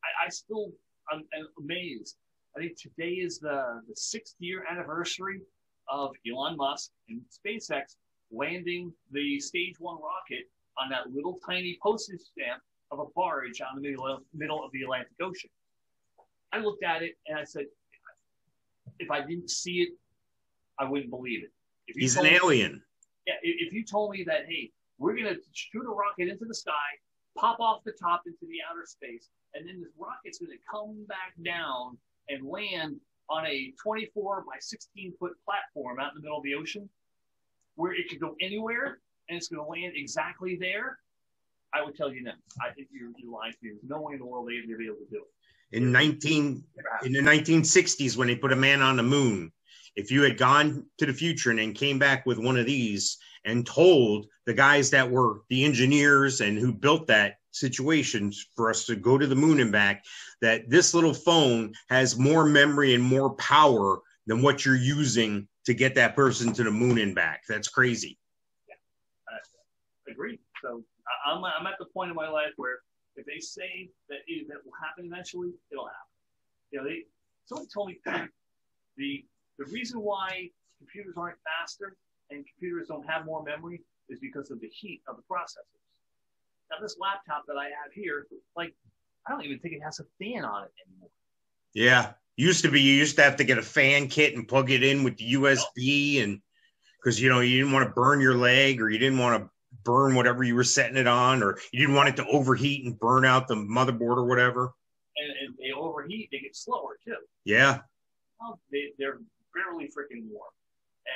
[0.05, 0.71] I, I still,
[1.11, 2.17] I'm, I'm amazed.
[2.55, 5.41] I think today is the, the sixth year anniversary
[5.89, 7.95] of Elon Musk and SpaceX
[8.31, 10.45] landing the stage one rocket
[10.77, 12.61] on that little tiny postage stamp
[12.91, 15.49] of a barge on the middle, middle of the Atlantic Ocean.
[16.53, 17.65] I looked at it and I said,
[18.99, 19.89] if I didn't see it,
[20.79, 21.51] I wouldn't believe it.
[21.87, 22.73] He's an alien.
[22.73, 22.79] Me,
[23.25, 26.53] yeah, if you told me that, hey, we're going to shoot a rocket into the
[26.53, 26.71] sky,
[27.37, 31.05] pop off the top into the outer space, and then this rocket's going to come
[31.07, 31.97] back down
[32.29, 32.99] and land
[33.29, 36.89] on a 24 by 16 foot platform out in the middle of the ocean
[37.77, 38.99] where it could go anywhere
[39.29, 40.99] and it's going to land exactly there
[41.73, 42.31] I would tell you no.
[42.61, 43.71] I think you're, you're lying to me.
[43.71, 45.77] There's no way in the world they'd be able to do it.
[45.77, 46.63] In 19
[47.03, 49.51] in the 1960s when they put a man on the moon,
[49.95, 53.17] if you had gone to the future and then came back with one of these
[53.43, 58.85] and told the guys that were the engineers and who built that situation for us
[58.85, 60.05] to go to the moon and back
[60.41, 65.73] that this little phone has more memory and more power than what you're using to
[65.73, 67.43] get that person to the moon and back.
[67.49, 68.17] That's crazy.
[68.69, 68.75] Yeah,
[69.27, 70.39] I agree.
[70.63, 70.81] So
[71.25, 72.79] I'm, I'm at the point in my life where
[73.17, 76.15] if they say that it, that will happen eventually, it'll happen.
[76.71, 77.03] You know, they
[77.47, 77.99] someone told me
[78.97, 79.25] the
[79.59, 80.47] the reason why
[80.77, 81.97] computers aren't faster
[82.31, 85.83] and computers don't have more memory is because of the heat of the processors.
[86.71, 88.73] Now, this laptop that I have here, like,
[89.27, 91.09] I don't even think it has a fan on it anymore.
[91.73, 94.71] Yeah, used to be you used to have to get a fan kit and plug
[94.71, 96.41] it in with the USB, and
[97.01, 99.49] because you know you didn't want to burn your leg or you didn't want to
[99.83, 102.99] burn whatever you were setting it on, or you didn't want it to overheat and
[102.99, 104.73] burn out the motherboard or whatever.
[105.17, 107.15] And, and they overheat, they get slower too.
[107.43, 107.79] Yeah.
[108.39, 109.19] Well, they, they're
[109.53, 110.51] barely freaking warm.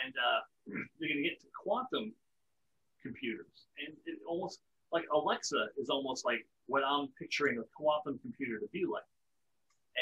[0.04, 2.14] And uh, they're going to get to quantum
[3.04, 3.68] computers.
[3.86, 4.60] And it almost
[4.92, 9.04] like Alexa is almost like what I'm picturing a quantum computer to be like.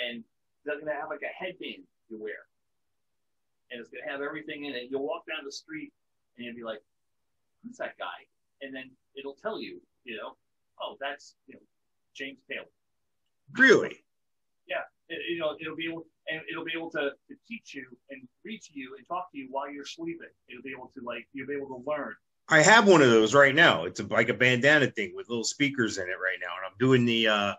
[0.08, 0.24] And
[0.66, 2.46] they're going to have like a headband you wear.
[3.72, 4.88] And it's going to have everything in it.
[4.90, 5.92] You'll walk down the street
[6.38, 6.82] and you'll be like,
[7.64, 8.26] who's that guy?
[8.62, 10.36] And then it'll tell you, you know,
[10.82, 11.62] oh, that's, you know,
[12.16, 12.66] James Taylor.
[13.58, 14.04] Really?
[14.68, 14.84] Yeah.
[15.08, 18.28] It, you know, it'll be able, and it'll be able to, to teach you and
[18.44, 20.30] reach you and talk to you while you're sleeping.
[20.50, 22.16] It'll be able to like, you'll be able to learn.
[22.52, 23.86] I have one of those right now.
[23.86, 26.78] It's a, like a bandana thing with little speakers in it right now, and I'm
[26.80, 27.54] doing the uh,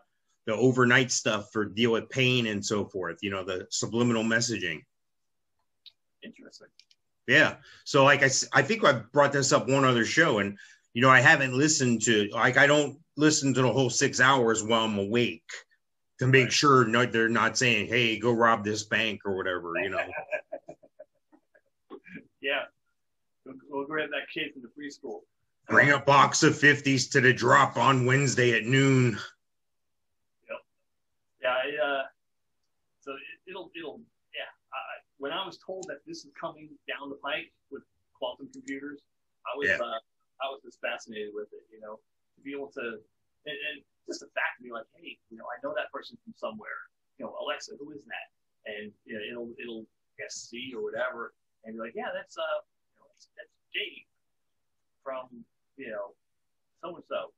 [0.51, 3.19] the overnight stuff for deal with pain and so forth.
[3.23, 4.83] You know, the subliminal messaging.
[6.23, 6.69] Interesting.
[7.27, 7.57] Yeah.
[7.85, 10.59] So, like I, I think I brought this up one other show, and
[10.93, 14.65] you know, I haven't listened to like I don't listen to the whole six hours
[14.65, 15.49] while I'm awake
[16.19, 16.53] to make right.
[16.53, 19.75] sure no, they're not saying, "Hey, go rob this bank" or whatever.
[19.77, 20.01] You know.
[22.43, 22.63] yeah.
[23.69, 25.21] We'll, grab that kid from the preschool.
[25.69, 29.19] Bring a box of 50s to the drop on Wednesday at noon.
[31.43, 31.57] Yeah.
[31.81, 32.05] Uh,
[33.01, 34.01] so it, will it'll,
[34.37, 34.51] yeah.
[34.73, 34.79] I,
[35.19, 37.83] when I was told that this is coming down the pike with
[38.15, 39.01] quantum computers,
[39.49, 39.81] I was, yeah.
[39.81, 40.01] uh,
[40.41, 42.01] I was just fascinated with it, you know,
[42.37, 43.01] to be able to,
[43.49, 43.77] and, and
[44.09, 46.91] just the fact to be like, hey, you know, I know that person from somewhere.
[47.19, 48.29] You know, Alexa, who is that?
[48.67, 49.87] And you know, it'll it'll
[50.19, 51.33] guess C or whatever,
[51.65, 52.61] and be like, yeah, that's uh,
[53.37, 54.05] that's Dave
[55.05, 55.29] from
[55.77, 56.13] you know
[56.83, 57.33] so and so,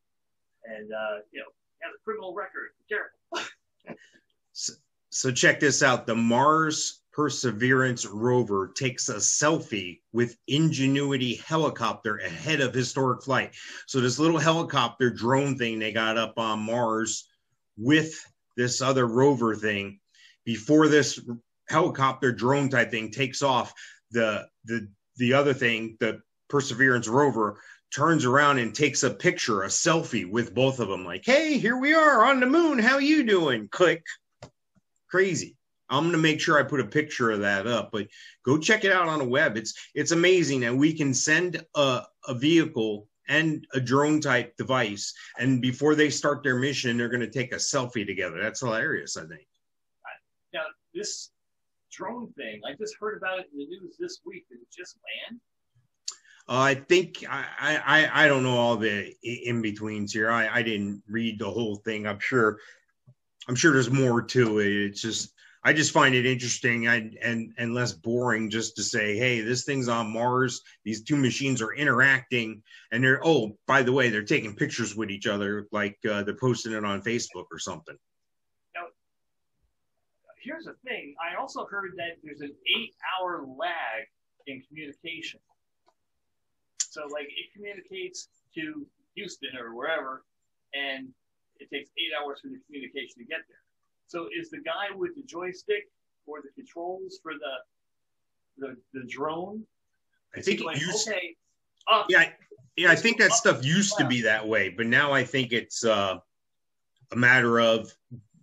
[0.67, 1.51] and uh, you know
[1.83, 2.75] has a criminal record.
[2.79, 3.19] Be careful.
[4.53, 4.73] so,
[5.11, 12.61] so check this out: the Mars Perseverance rover takes a selfie with Ingenuity helicopter ahead
[12.61, 13.55] of historic flight.
[13.87, 17.29] So this little helicopter drone thing they got up on Mars
[17.77, 18.15] with
[18.57, 20.01] this other rover thing
[20.45, 21.21] before this
[21.69, 23.73] helicopter drone type thing takes off
[24.11, 27.61] the the the other thing, the Perseverance rover
[27.95, 31.77] turns around and takes a picture, a selfie with both of them, like, "Hey, here
[31.77, 32.79] we are on the moon.
[32.79, 34.05] How you doing?" Click.
[35.09, 35.57] Crazy.
[35.89, 38.09] I'm gonna make sure I put a picture of that up, but
[38.45, 39.57] go check it out on the web.
[39.59, 45.13] It's it's amazing, and we can send a, a vehicle and a drone type device,
[45.39, 48.41] and before they start their mission, they're gonna take a selfie together.
[48.41, 49.47] That's hilarious, I think.
[50.55, 50.65] Now
[50.95, 51.31] this
[51.91, 52.63] drone thing.
[52.67, 54.47] I just heard about it in the news this week.
[54.49, 54.97] Did it just
[55.29, 55.41] land?
[56.49, 60.31] Uh, I think I, I I don't know all the in betweens here.
[60.31, 62.07] I, I didn't read the whole thing.
[62.07, 62.59] I'm sure
[63.49, 64.67] I'm sure there's more to it.
[64.67, 65.33] It's just
[65.65, 69.65] I just find it interesting and and and less boring just to say, hey, this
[69.65, 70.63] thing's on Mars.
[70.85, 75.11] These two machines are interacting, and they're oh, by the way, they're taking pictures with
[75.11, 77.97] each other, like uh, they're posting it on Facebook or something
[80.43, 81.15] here's the thing.
[81.23, 84.07] I also heard that there's an eight-hour lag
[84.47, 85.41] in communication.
[86.93, 90.25] So, like, it communicates to Houston or wherever,
[90.75, 91.09] and
[91.59, 93.65] it takes eight hours for the communication to get there.
[94.09, 95.89] So, is the guy with the joystick
[96.27, 97.55] or the controls for the
[98.59, 99.63] the, the drone?
[100.37, 101.35] I think like, used, okay,
[101.91, 102.29] up, yeah,
[102.77, 102.91] yeah.
[102.91, 106.19] I think that stuff used to be that way, but now I think it's uh,
[107.11, 107.91] a matter of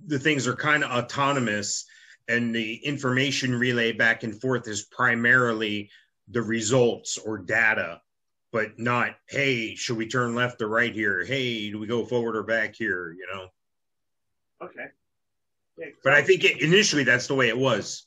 [0.08, 1.86] the things are kind of autonomous
[2.28, 5.92] and the information relay back and forth is primarily
[6.30, 8.02] the results or data
[8.52, 12.36] but not hey should we turn left or right here hey do we go forward
[12.36, 13.48] or back here you know
[14.62, 14.88] okay
[15.78, 18.06] yeah, but i think it, initially that's the way it was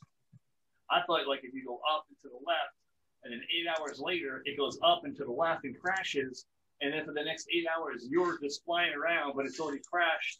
[0.89, 2.75] i thought like if you go up and to the left
[3.23, 6.45] and then eight hours later it goes up and to the left and crashes
[6.83, 10.39] and then for the next eight hours, you're just flying around, but it's already crashed.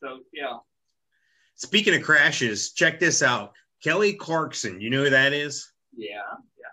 [0.00, 0.56] So yeah.
[1.56, 3.52] Speaking of crashes, check this out.
[3.82, 5.70] Kelly Clarkson, you know who that is?
[5.94, 6.22] Yeah,
[6.58, 6.72] yeah.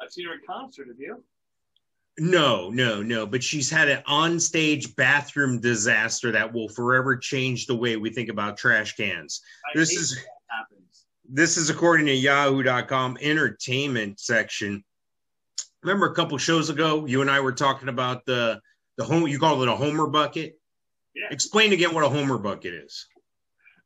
[0.00, 0.88] I've seen her in concert.
[0.88, 1.22] Have you?
[2.18, 3.26] No, no, no.
[3.26, 8.30] But she's had an onstage bathroom disaster that will forever change the way we think
[8.30, 9.42] about trash cans.
[9.66, 11.04] I this is when that happens.
[11.28, 14.82] this is according to Yahoo.com entertainment section.
[15.82, 18.60] Remember a couple shows ago, you and I were talking about the
[18.96, 19.26] the home.
[19.26, 20.58] You call it a Homer bucket.
[21.14, 21.26] Yeah.
[21.30, 23.06] Explain again what a Homer bucket is.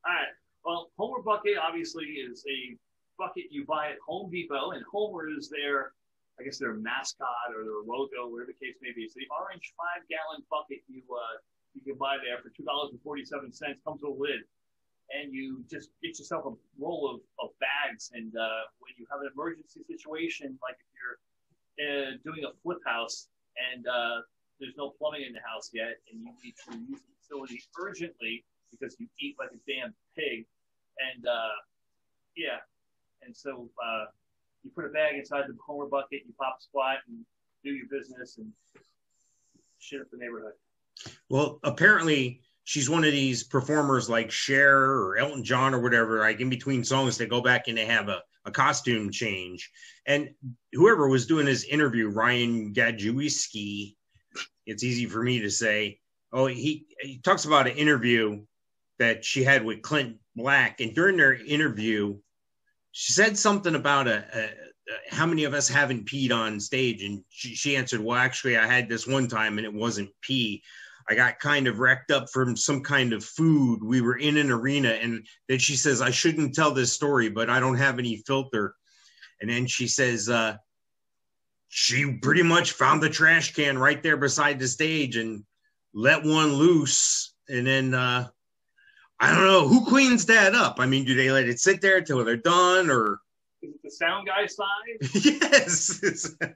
[0.07, 0.27] All right.
[0.65, 2.77] Well, Homer bucket obviously is a
[3.19, 5.93] bucket you buy at Home Depot, and Homer is their,
[6.41, 9.05] I guess their mascot or their logo, whatever the case may be.
[9.05, 11.37] It's the orange five gallon bucket you uh,
[11.77, 13.85] you can buy there for two dollars and forty seven cents.
[13.85, 14.43] Comes with a lid,
[15.13, 18.11] and you just get yourself a roll of, of bags.
[18.17, 21.19] And uh, when you have an emergency situation, like if you're
[21.85, 23.29] uh, doing a flip house
[23.61, 24.25] and uh,
[24.59, 28.45] there's no plumbing in the house yet, and you need to use the facility urgently
[28.73, 30.47] because you eat like a damn pig,
[30.99, 31.59] and uh,
[32.37, 32.65] yeah,
[33.23, 34.05] and so uh,
[34.63, 37.19] you put a bag inside the Homer bucket, you pop a squat, and
[37.65, 38.53] do your business, and
[39.79, 40.53] shit up the neighborhood.
[41.29, 46.19] Well, apparently she's one of these performers like Cher or Elton John or whatever.
[46.19, 49.71] Like in between songs, they go back and they have a, a costume change.
[50.07, 50.31] And
[50.73, 53.97] whoever was doing this interview, Ryan Gajewski,
[54.67, 55.99] it's easy for me to say.
[56.33, 58.45] Oh, he he talks about an interview
[58.99, 62.19] that she had with Clint Black, and during their interview,
[62.93, 67.03] she said something about a, a, a how many of us haven't peed on stage,
[67.03, 70.63] and she, she answered, "Well, actually, I had this one time, and it wasn't pee."
[71.11, 73.83] I got kind of wrecked up from some kind of food.
[73.83, 77.51] We were in an arena, and then she says, I shouldn't tell this story, but
[77.51, 78.77] I don't have any filter.
[79.41, 80.57] And then she says, uh,
[81.69, 85.43] she pretty much found the trash can right there beside the stage and
[85.93, 87.35] let one loose.
[87.49, 88.29] And then, uh,
[89.21, 90.81] I don't know who cleans that up.
[90.81, 93.21] I mean, do they let it sit there until they're done or?
[93.63, 94.67] Is it the sound guy side?
[95.25, 96.03] yes.
[96.03, 96.47] Is it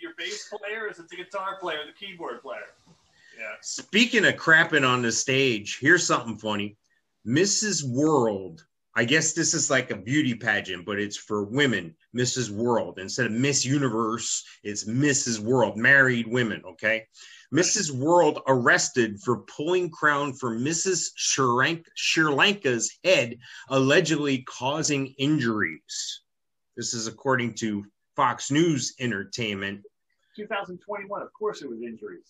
[0.00, 0.88] your bass player?
[0.90, 1.78] Is it the guitar player?
[1.86, 2.60] The keyboard player?
[3.38, 3.54] Yeah.
[3.62, 6.76] Speaking of crapping on the stage, here's something funny.
[7.26, 7.82] Mrs.
[7.88, 11.94] World, I guess this is like a beauty pageant, but it's for women.
[12.14, 12.50] Mrs.
[12.50, 12.98] World.
[12.98, 15.38] Instead of Miss Universe, it's Mrs.
[15.38, 17.06] World, married women, okay?
[17.54, 17.90] Mrs.
[17.90, 21.06] World arrested for pulling crown from Mrs.
[21.16, 23.38] Sri Sri Lanka's head,
[23.70, 26.20] allegedly causing injuries.
[26.76, 27.84] This is according to
[28.16, 29.82] Fox News Entertainment.
[30.36, 32.26] 2021, of course, it was injuries.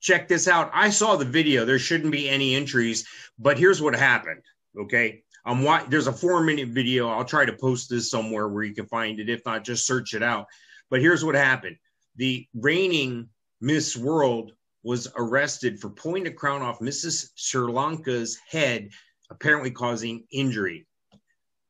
[0.00, 0.70] check this out.
[0.72, 1.64] I saw the video.
[1.66, 3.06] There shouldn't be any entries,
[3.38, 4.42] but here's what happened.
[4.78, 5.22] Okay.
[5.44, 7.08] I'm wa- there's a four minute video.
[7.08, 9.28] I'll try to post this somewhere where you can find it.
[9.28, 10.46] If not, just search it out.
[10.90, 11.76] But here's what happened.
[12.16, 13.28] The reigning
[13.60, 14.52] Miss World
[14.82, 17.30] was arrested for pulling the crown off Mrs.
[17.34, 18.90] Sri Lanka's head,
[19.30, 20.86] apparently causing injury.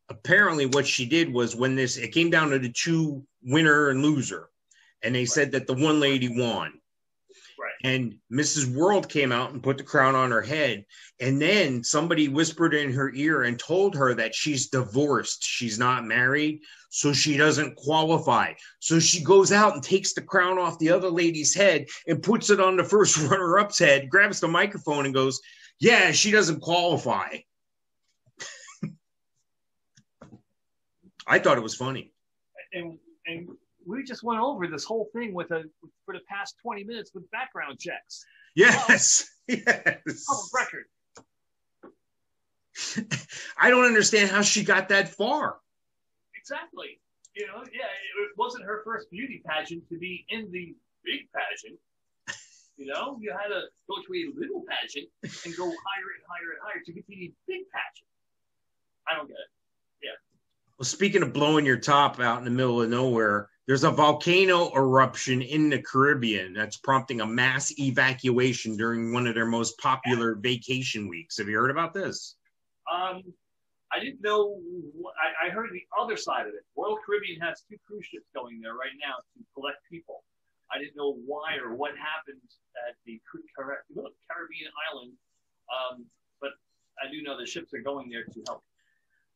[0.09, 4.03] Apparently, what she did was when this it came down to the two winner and
[4.03, 4.49] loser,
[5.03, 6.80] and they said that the one lady won.
[7.83, 8.75] And Mrs.
[8.75, 10.85] World came out and put the crown on her head.
[11.21, 15.43] And then somebody whispered in her ear and told her that she's divorced.
[15.43, 16.61] She's not married,
[16.91, 18.53] so she doesn't qualify.
[18.81, 22.51] So she goes out and takes the crown off the other lady's head and puts
[22.51, 25.41] it on the first runner up's head, grabs the microphone and goes,
[25.79, 27.39] Yeah, she doesn't qualify.
[31.27, 32.13] I thought it was funny.
[32.73, 33.49] And and
[33.91, 35.65] we just went over this whole thing with a
[36.05, 38.25] for the past 20 minutes with background checks.
[38.55, 39.29] Yes.
[39.51, 40.27] Yes.
[40.29, 40.85] Public record.
[43.59, 45.57] I don't understand how she got that far.
[46.39, 47.01] Exactly.
[47.35, 51.81] You know, yeah, it wasn't her first beauty pageant to be in the big pageant.
[52.77, 56.51] You know, you had to go to a little pageant and go higher and higher
[56.53, 58.07] and higher to get to the big pageant.
[59.09, 59.51] I don't get it.
[60.01, 60.11] Yeah.
[60.79, 64.75] Well, speaking of blowing your top out in the middle of nowhere, there's a volcano
[64.75, 70.35] eruption in the Caribbean that's prompting a mass evacuation during one of their most popular
[70.35, 71.39] vacation weeks.
[71.39, 72.35] Have you heard about this?
[72.93, 73.23] Um,
[73.93, 74.59] I didn't know.
[75.23, 76.67] I, I heard the other side of it.
[76.77, 80.25] Royal Caribbean has two cruise ships going there right now to collect people.
[80.75, 82.43] I didn't know why or what happened
[82.89, 85.13] at the Car- Car- Caribbean island,
[85.71, 86.07] um,
[86.41, 86.51] but
[86.99, 88.65] I do know the ships are going there to help.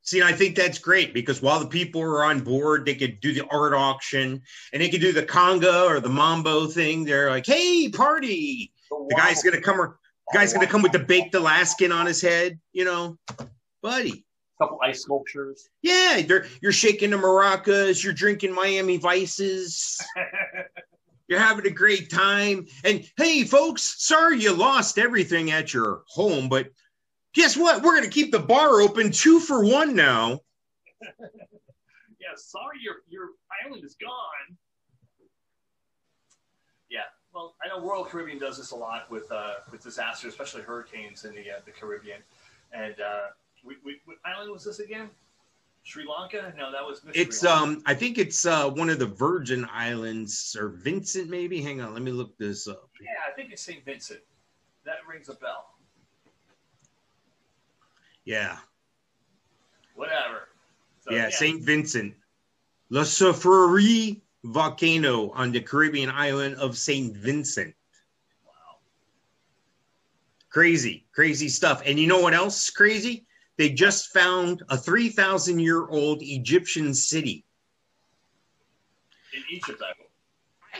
[0.04, 3.32] See, I think that's great because while the people are on board, they could do
[3.32, 4.42] the art auction
[4.72, 7.04] and they could do the conga or the mambo thing.
[7.04, 9.78] They're like, "Hey, party!" The guy's gonna come.
[9.78, 12.60] The guy's gonna come with the baked Alaskan on his head.
[12.72, 13.18] You know,
[13.82, 14.26] buddy.
[14.60, 15.70] A couple ice sculptures.
[15.82, 19.98] Yeah, they're, you're shaking the maracas, you're drinking Miami Vices,
[21.28, 22.66] you're having a great time.
[22.84, 26.68] And hey, folks, sorry you lost everything at your home, but
[27.34, 27.82] guess what?
[27.82, 30.40] We're going to keep the bar open two for one now.
[31.20, 33.30] yeah, sorry your your
[33.64, 34.56] island is gone.
[36.88, 37.00] Yeah,
[37.34, 41.24] well, I know Royal Caribbean does this a lot with uh, with disasters, especially hurricanes
[41.24, 42.20] in the uh, the Caribbean.
[42.72, 43.26] And uh,
[43.64, 45.10] we, we, what island was this again?
[45.84, 46.52] Sri Lanka?
[46.56, 47.02] No, that was.
[47.14, 51.60] It's um, I think it's uh one of the Virgin Islands or Vincent, maybe.
[51.60, 52.88] Hang on, let me look this up.
[53.02, 54.20] Yeah, I think it's Saint Vincent.
[54.84, 55.73] That rings a bell.
[58.24, 58.58] Yeah.
[59.94, 60.48] Whatever.
[61.00, 62.14] So, yeah, yeah, Saint Vincent,
[62.90, 67.74] La Soufriere volcano on the Caribbean island of Saint Vincent.
[68.46, 68.78] Wow.
[70.50, 71.82] Crazy, crazy stuff.
[71.84, 73.26] And you know what else crazy?
[73.56, 77.44] They just found a 3,000 year old Egyptian city.
[79.32, 80.10] In Egypt, I hope.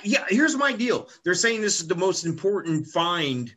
[0.02, 1.08] Yeah, here's my deal.
[1.22, 3.54] They're saying this is the most important find.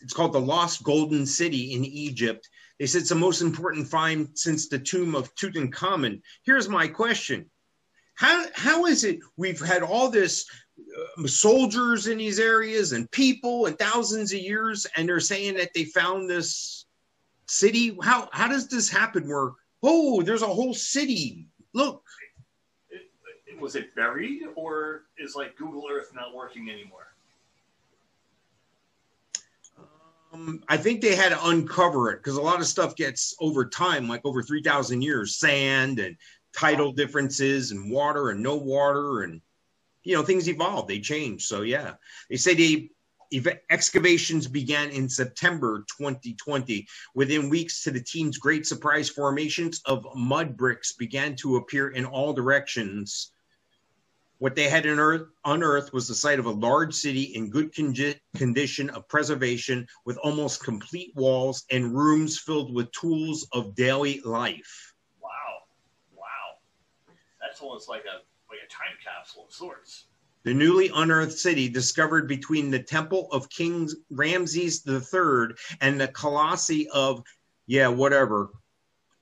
[0.00, 2.48] It's called the Lost Golden City in Egypt.
[2.80, 6.22] They said it's the most important find since the tomb of Tutankhamun.
[6.44, 7.50] Here's my question
[8.14, 10.46] How, how is it we've had all this
[11.18, 15.74] uh, soldiers in these areas and people and thousands of years, and they're saying that
[15.74, 16.86] they found this
[17.46, 17.98] city?
[18.02, 19.28] How how does this happen?
[19.28, 19.52] Where
[19.82, 21.48] oh, there's a whole city.
[21.74, 22.02] Look.
[23.60, 27.09] Was it buried, or is like Google Earth not working anymore?
[30.32, 33.64] Um, I think they had to uncover it because a lot of stuff gets over
[33.64, 36.16] time, like over three thousand years, sand and
[36.56, 39.40] tidal differences and water and no water and
[40.02, 41.92] you know things evolve they change so yeah
[42.28, 42.90] they say they
[43.70, 46.86] excavations began in September 2020.
[47.14, 52.04] Within weeks, to the team's great surprise, formations of mud bricks began to appear in
[52.04, 53.32] all directions.
[54.40, 57.94] What they had unearthed, unearthed was the site of a large city in good con-
[58.34, 64.94] condition of preservation, with almost complete walls and rooms filled with tools of daily life.
[65.22, 65.30] Wow,
[66.16, 66.56] wow,
[67.40, 70.06] that's almost like a like a time capsule of sorts
[70.42, 76.88] the newly unearthed city discovered between the temple of King Ramses III and the colossi
[76.88, 77.22] of,
[77.66, 78.50] yeah, whatever,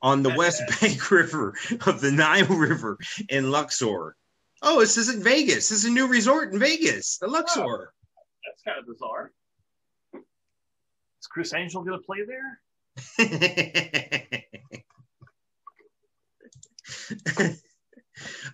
[0.01, 1.55] on the West Bank River
[1.87, 2.99] of the Nile River
[3.29, 4.15] in Luxor.
[4.63, 5.69] Oh, this isn't Vegas.
[5.69, 7.63] This is a new resort in Vegas, the Luxor.
[7.63, 7.87] Oh,
[8.45, 9.33] that's kind of bizarre.
[10.15, 12.61] Is Criss Angel going to play there?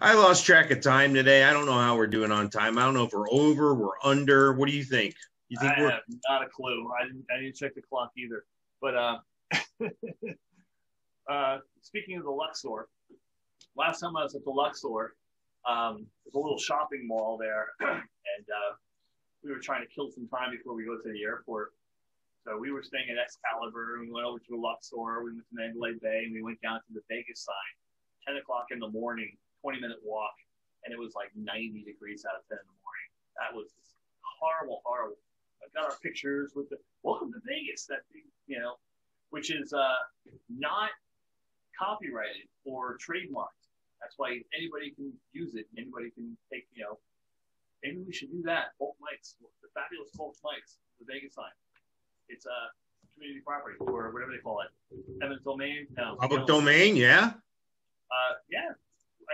[0.01, 1.45] I lost track of time today.
[1.45, 2.79] I don't know how we're doing on time.
[2.79, 4.53] I don't know if we're over, we're under.
[4.53, 5.15] What do you think?
[5.49, 5.91] You think I we're...
[5.91, 6.91] have not a clue.
[7.01, 8.45] I didn't, I didn't check the clock either.
[8.83, 9.19] But uh,
[11.31, 12.89] uh, speaking of the Luxor,
[13.77, 15.15] last time I was at the Luxor,
[15.67, 18.77] um, there's a little shopping mall there, and uh,
[19.43, 21.73] we were trying to kill some time before we go to the airport.
[22.45, 25.55] So we were staying at Excalibur, and we went over to Luxor, we went to
[25.57, 27.73] Mandalay Bay, and we went down to the Vegas sign.
[28.27, 30.33] 10 o'clock in the morning 20 minute walk,
[30.85, 33.09] and it was like 90 degrees out of 10 in the morning.
[33.41, 33.73] That was
[34.21, 35.17] horrible, horrible.
[35.65, 38.05] I've got our pictures with the welcome to Vegas, that
[38.47, 38.77] you know,
[39.31, 40.05] which is uh,
[40.49, 40.91] not
[41.79, 43.64] copyrighted or trademarked.
[44.05, 45.65] That's why anybody can use it.
[45.79, 46.99] Anybody can take, you know,
[47.83, 48.77] maybe we should do that.
[48.79, 51.49] Both Mikes, the fabulous Both Mikes, the Vegas sign.
[52.29, 52.69] It's a
[53.17, 54.69] community property or whatever they call it.
[55.23, 55.87] Eminent domain.
[55.97, 56.17] No.
[56.21, 57.33] Public domain, yeah.
[58.13, 58.77] Uh, yeah,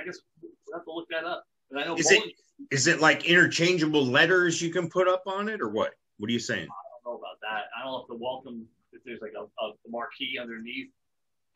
[0.00, 1.46] I guess we'll have to look that up.
[1.70, 2.22] And I know is it
[2.70, 5.94] is it like interchangeable letters you can put up on it, or what?
[6.18, 6.68] What are you saying?
[6.70, 7.64] I don't know about that.
[7.76, 10.88] I don't know if the welcome if there's like a, a marquee underneath,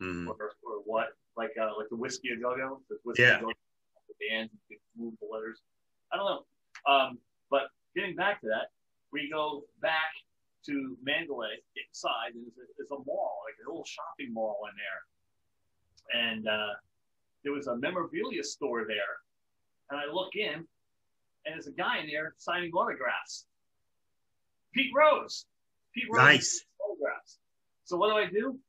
[0.01, 0.27] mm-hmm.
[0.27, 2.81] or, or what, like uh, like the whiskey a go go.
[3.17, 3.39] Yeah.
[3.39, 4.49] The band
[4.97, 5.61] move the letters.
[6.11, 6.91] I don't know.
[6.91, 7.17] Um,
[7.49, 7.63] but
[7.95, 8.69] getting back to that,
[9.11, 10.13] we go back
[10.67, 14.75] to Mandalay inside, and there's a, there's a mall, like a little shopping mall in
[14.77, 16.73] there, and uh,
[17.43, 19.19] there was a memorabilia store there,
[19.89, 20.65] and I look in, and
[21.53, 23.45] there's a guy in there signing autographs.
[24.73, 25.45] Pete Rose.
[25.93, 26.23] Pete Rose.
[26.23, 26.65] Nice.
[26.83, 27.37] Autographs.
[27.85, 28.59] So what do I do?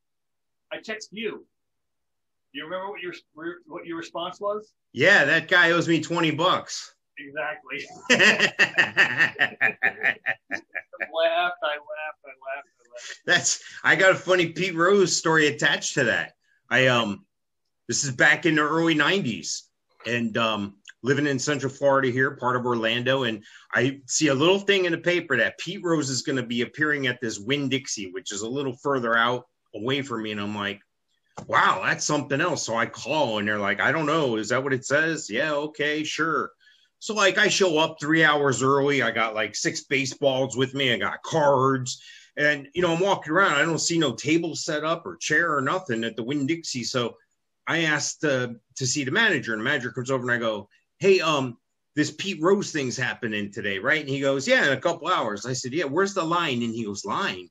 [0.72, 1.46] I text you.
[2.56, 3.12] Do you remember what your
[3.66, 4.72] what your response was?
[4.94, 6.94] Yeah, that guy owes me twenty bucks.
[7.18, 7.84] Exactly.
[8.08, 8.08] I
[11.12, 11.58] laughed.
[11.62, 12.22] I laughed.
[12.24, 12.34] I laughed.
[12.72, 13.20] I laughed.
[13.26, 13.62] That's.
[13.84, 16.32] I got a funny Pete Rose story attached to that.
[16.70, 17.26] I um
[17.88, 19.60] this is back in the early 90s.
[20.06, 23.24] And um, living in Central Florida here, part of Orlando.
[23.24, 23.44] And
[23.74, 26.62] I see a little thing in the paper that Pete Rose is going to be
[26.62, 29.44] appearing at this Winn Dixie, which is a little further out
[29.74, 30.32] away from me.
[30.32, 30.80] And I'm like,
[31.46, 32.64] wow, that's something else.
[32.64, 34.36] So I call and they're like, I don't know.
[34.36, 35.28] Is that what it says?
[35.30, 36.50] Yeah, okay, sure.
[36.98, 39.02] So like I show up three hours early.
[39.02, 40.92] I got like six baseballs with me.
[40.92, 42.02] I got cards.
[42.36, 43.52] And you know, I'm walking around.
[43.52, 46.84] I don't see no table set up or chair or nothing at the Winn Dixie.
[46.84, 47.16] So
[47.66, 50.68] I asked uh, to see the manager, and the manager comes over and I go,
[50.98, 51.56] "Hey, um,
[51.94, 55.46] this Pete Rose thing's happening today, right?" And he goes, "Yeah, in a couple hours."
[55.46, 57.48] I said, "Yeah, where's the line?" And he goes, "Line."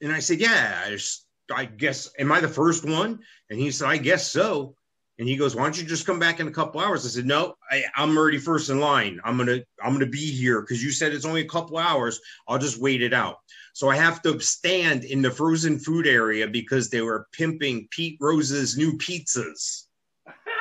[0.00, 3.20] And I said, "Yeah, I, just, I guess am I the first one?"
[3.50, 4.76] And he said, "I guess so."
[5.18, 7.26] And he goes, "Why don't you just come back in a couple hours?" I said,
[7.26, 9.20] "No, I, am already first in line.
[9.24, 12.20] I'm gonna I'm gonna be here because you said it's only a couple hours.
[12.48, 13.38] I'll just wait it out."
[13.72, 18.18] So I have to stand in the frozen food area because they were pimping Pete
[18.20, 19.84] Rose's new pizzas.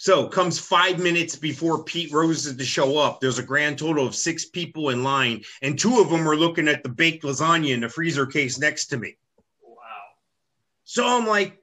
[0.00, 3.20] so comes five minutes before Pete Rose is to show up.
[3.20, 6.68] There's a grand total of six people in line, and two of them are looking
[6.68, 9.16] at the baked lasagna in the freezer case next to me.
[9.60, 9.74] Wow.
[10.84, 11.60] So I'm like,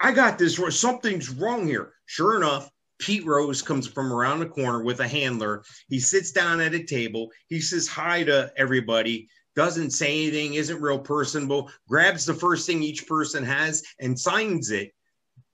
[0.00, 0.60] I got this.
[0.76, 1.92] Something's wrong here.
[2.06, 5.62] Sure enough, Pete Rose comes from around the corner with a handler.
[5.88, 7.30] He sits down at a table.
[7.46, 12.82] He says hi to everybody, doesn't say anything, isn't real personable, grabs the first thing
[12.82, 14.90] each person has and signs it.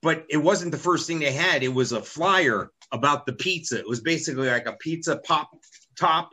[0.02, 1.62] But it wasn't the first thing they had.
[1.62, 3.78] It was a flyer about the pizza.
[3.78, 5.50] It was basically like a pizza pop
[5.96, 6.32] top.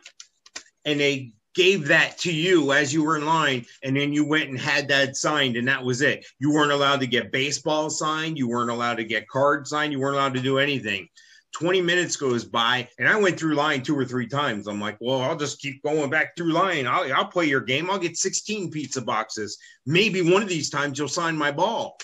[0.86, 4.48] And they gave that to you as you were in line, and then you went
[4.48, 6.24] and had that signed, and that was it.
[6.38, 10.00] You weren't allowed to get baseball signed, you weren't allowed to get cards signed, you
[10.00, 11.10] weren't allowed to do anything.
[11.58, 14.68] 20 minutes goes by, and I went through line two or three times.
[14.68, 16.86] I'm like, well, I'll just keep going back through line.
[16.86, 17.90] I'll, I'll play your game.
[17.90, 19.58] I'll get 16 pizza boxes.
[19.84, 21.98] Maybe one of these times you'll sign my ball.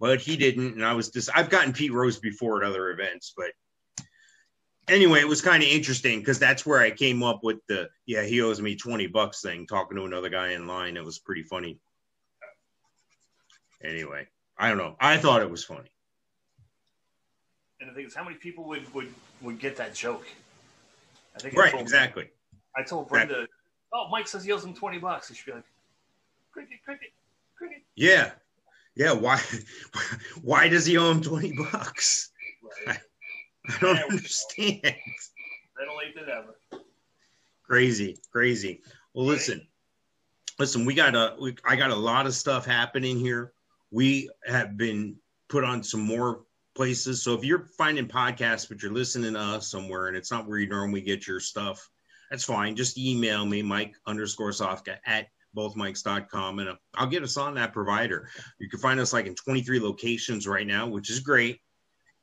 [0.00, 3.34] But he didn't, and I was just, I've gotten Pete Rose before at other events,
[3.36, 3.52] but
[4.88, 8.22] anyway, it was kind of interesting because that's where I came up with the yeah,
[8.22, 10.96] he owes me 20 bucks thing, talking to another guy in line.
[10.96, 11.78] It was pretty funny.
[13.82, 14.26] Anyway,
[14.58, 14.96] I don't know.
[15.00, 15.90] I thought it was funny.
[17.80, 20.26] And the thing is, how many people would would, would get that joke?
[21.34, 22.28] I think right, I exactly.
[22.76, 23.56] I told Brenda, exactly.
[23.94, 25.64] "Oh, Mike says he owes him twenty bucks." He should be like,
[26.52, 27.10] "Cricket, cricket,
[27.56, 28.32] cricket." Yeah,
[28.94, 29.12] yeah.
[29.12, 29.40] Why?
[30.42, 32.30] Why does he owe him twenty bucks?
[32.86, 32.98] Right.
[33.68, 34.80] I don't yeah, understand.
[34.82, 36.56] Better late than ever.
[37.64, 38.80] Crazy, crazy.
[39.14, 39.66] Well, listen,
[40.58, 40.84] listen.
[40.84, 41.36] We got a.
[41.40, 43.52] We, I got a lot of stuff happening here.
[43.90, 45.16] We have been
[45.48, 46.42] put on some more
[46.74, 47.22] places.
[47.22, 50.58] So if you're finding podcasts, but you're listening to us somewhere, and it's not where
[50.58, 51.90] you normally get your stuff,
[52.30, 52.76] that's fine.
[52.76, 57.72] Just email me, Mike underscore Sofka at bothmikes.com and uh, I'll get us on that
[57.72, 58.28] provider.
[58.58, 61.60] You can find us like in 23 locations right now, which is great.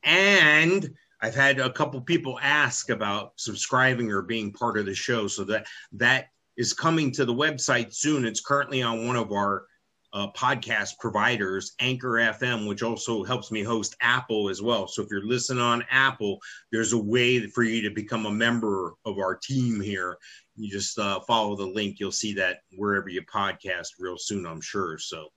[0.04, 5.26] And I've had a couple people ask about subscribing or being part of the show,
[5.26, 6.26] so that that
[6.56, 8.24] is coming to the website soon.
[8.24, 9.64] It's currently on one of our
[10.12, 14.86] uh, podcast providers, Anchor FM, which also helps me host Apple as well.
[14.88, 16.38] So if you're listening on Apple,
[16.72, 20.16] there's a way for you to become a member of our team here.
[20.56, 22.00] You just uh, follow the link.
[22.00, 24.98] You'll see that wherever you podcast real soon, I'm sure.
[24.98, 25.28] So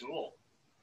[0.00, 0.34] cool.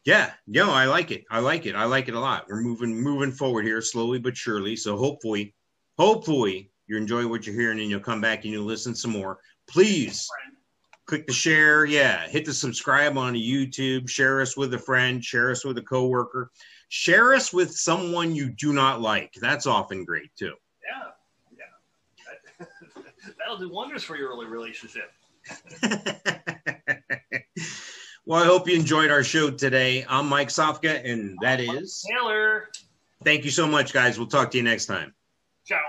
[0.04, 1.24] Yeah, no, I like it.
[1.32, 1.76] I like it.
[1.76, 2.46] I like it a lot.
[2.48, 4.76] We're moving moving forward here slowly but surely.
[4.76, 5.56] So hopefully,
[5.98, 9.40] hopefully you're enjoying what you're hearing and you'll come back and you'll listen some more.
[9.68, 10.28] Please
[11.06, 11.86] click the share.
[11.86, 14.10] Yeah, hit the subscribe on YouTube.
[14.10, 15.24] Share us with a friend.
[15.24, 16.52] Share us with a coworker.
[16.90, 19.34] Share us with someone you do not like.
[19.42, 20.54] That's often great too.
[20.84, 21.58] Yeah,
[22.60, 22.66] yeah.
[23.38, 25.12] That'll do wonders for your early relationship.
[28.28, 30.04] Well, I hope you enjoyed our show today.
[30.10, 32.70] I'm Mike Sofka, and that is Taylor.
[33.24, 34.18] Thank you so much, guys.
[34.18, 35.14] We'll talk to you next time.
[35.68, 35.80] Ciao.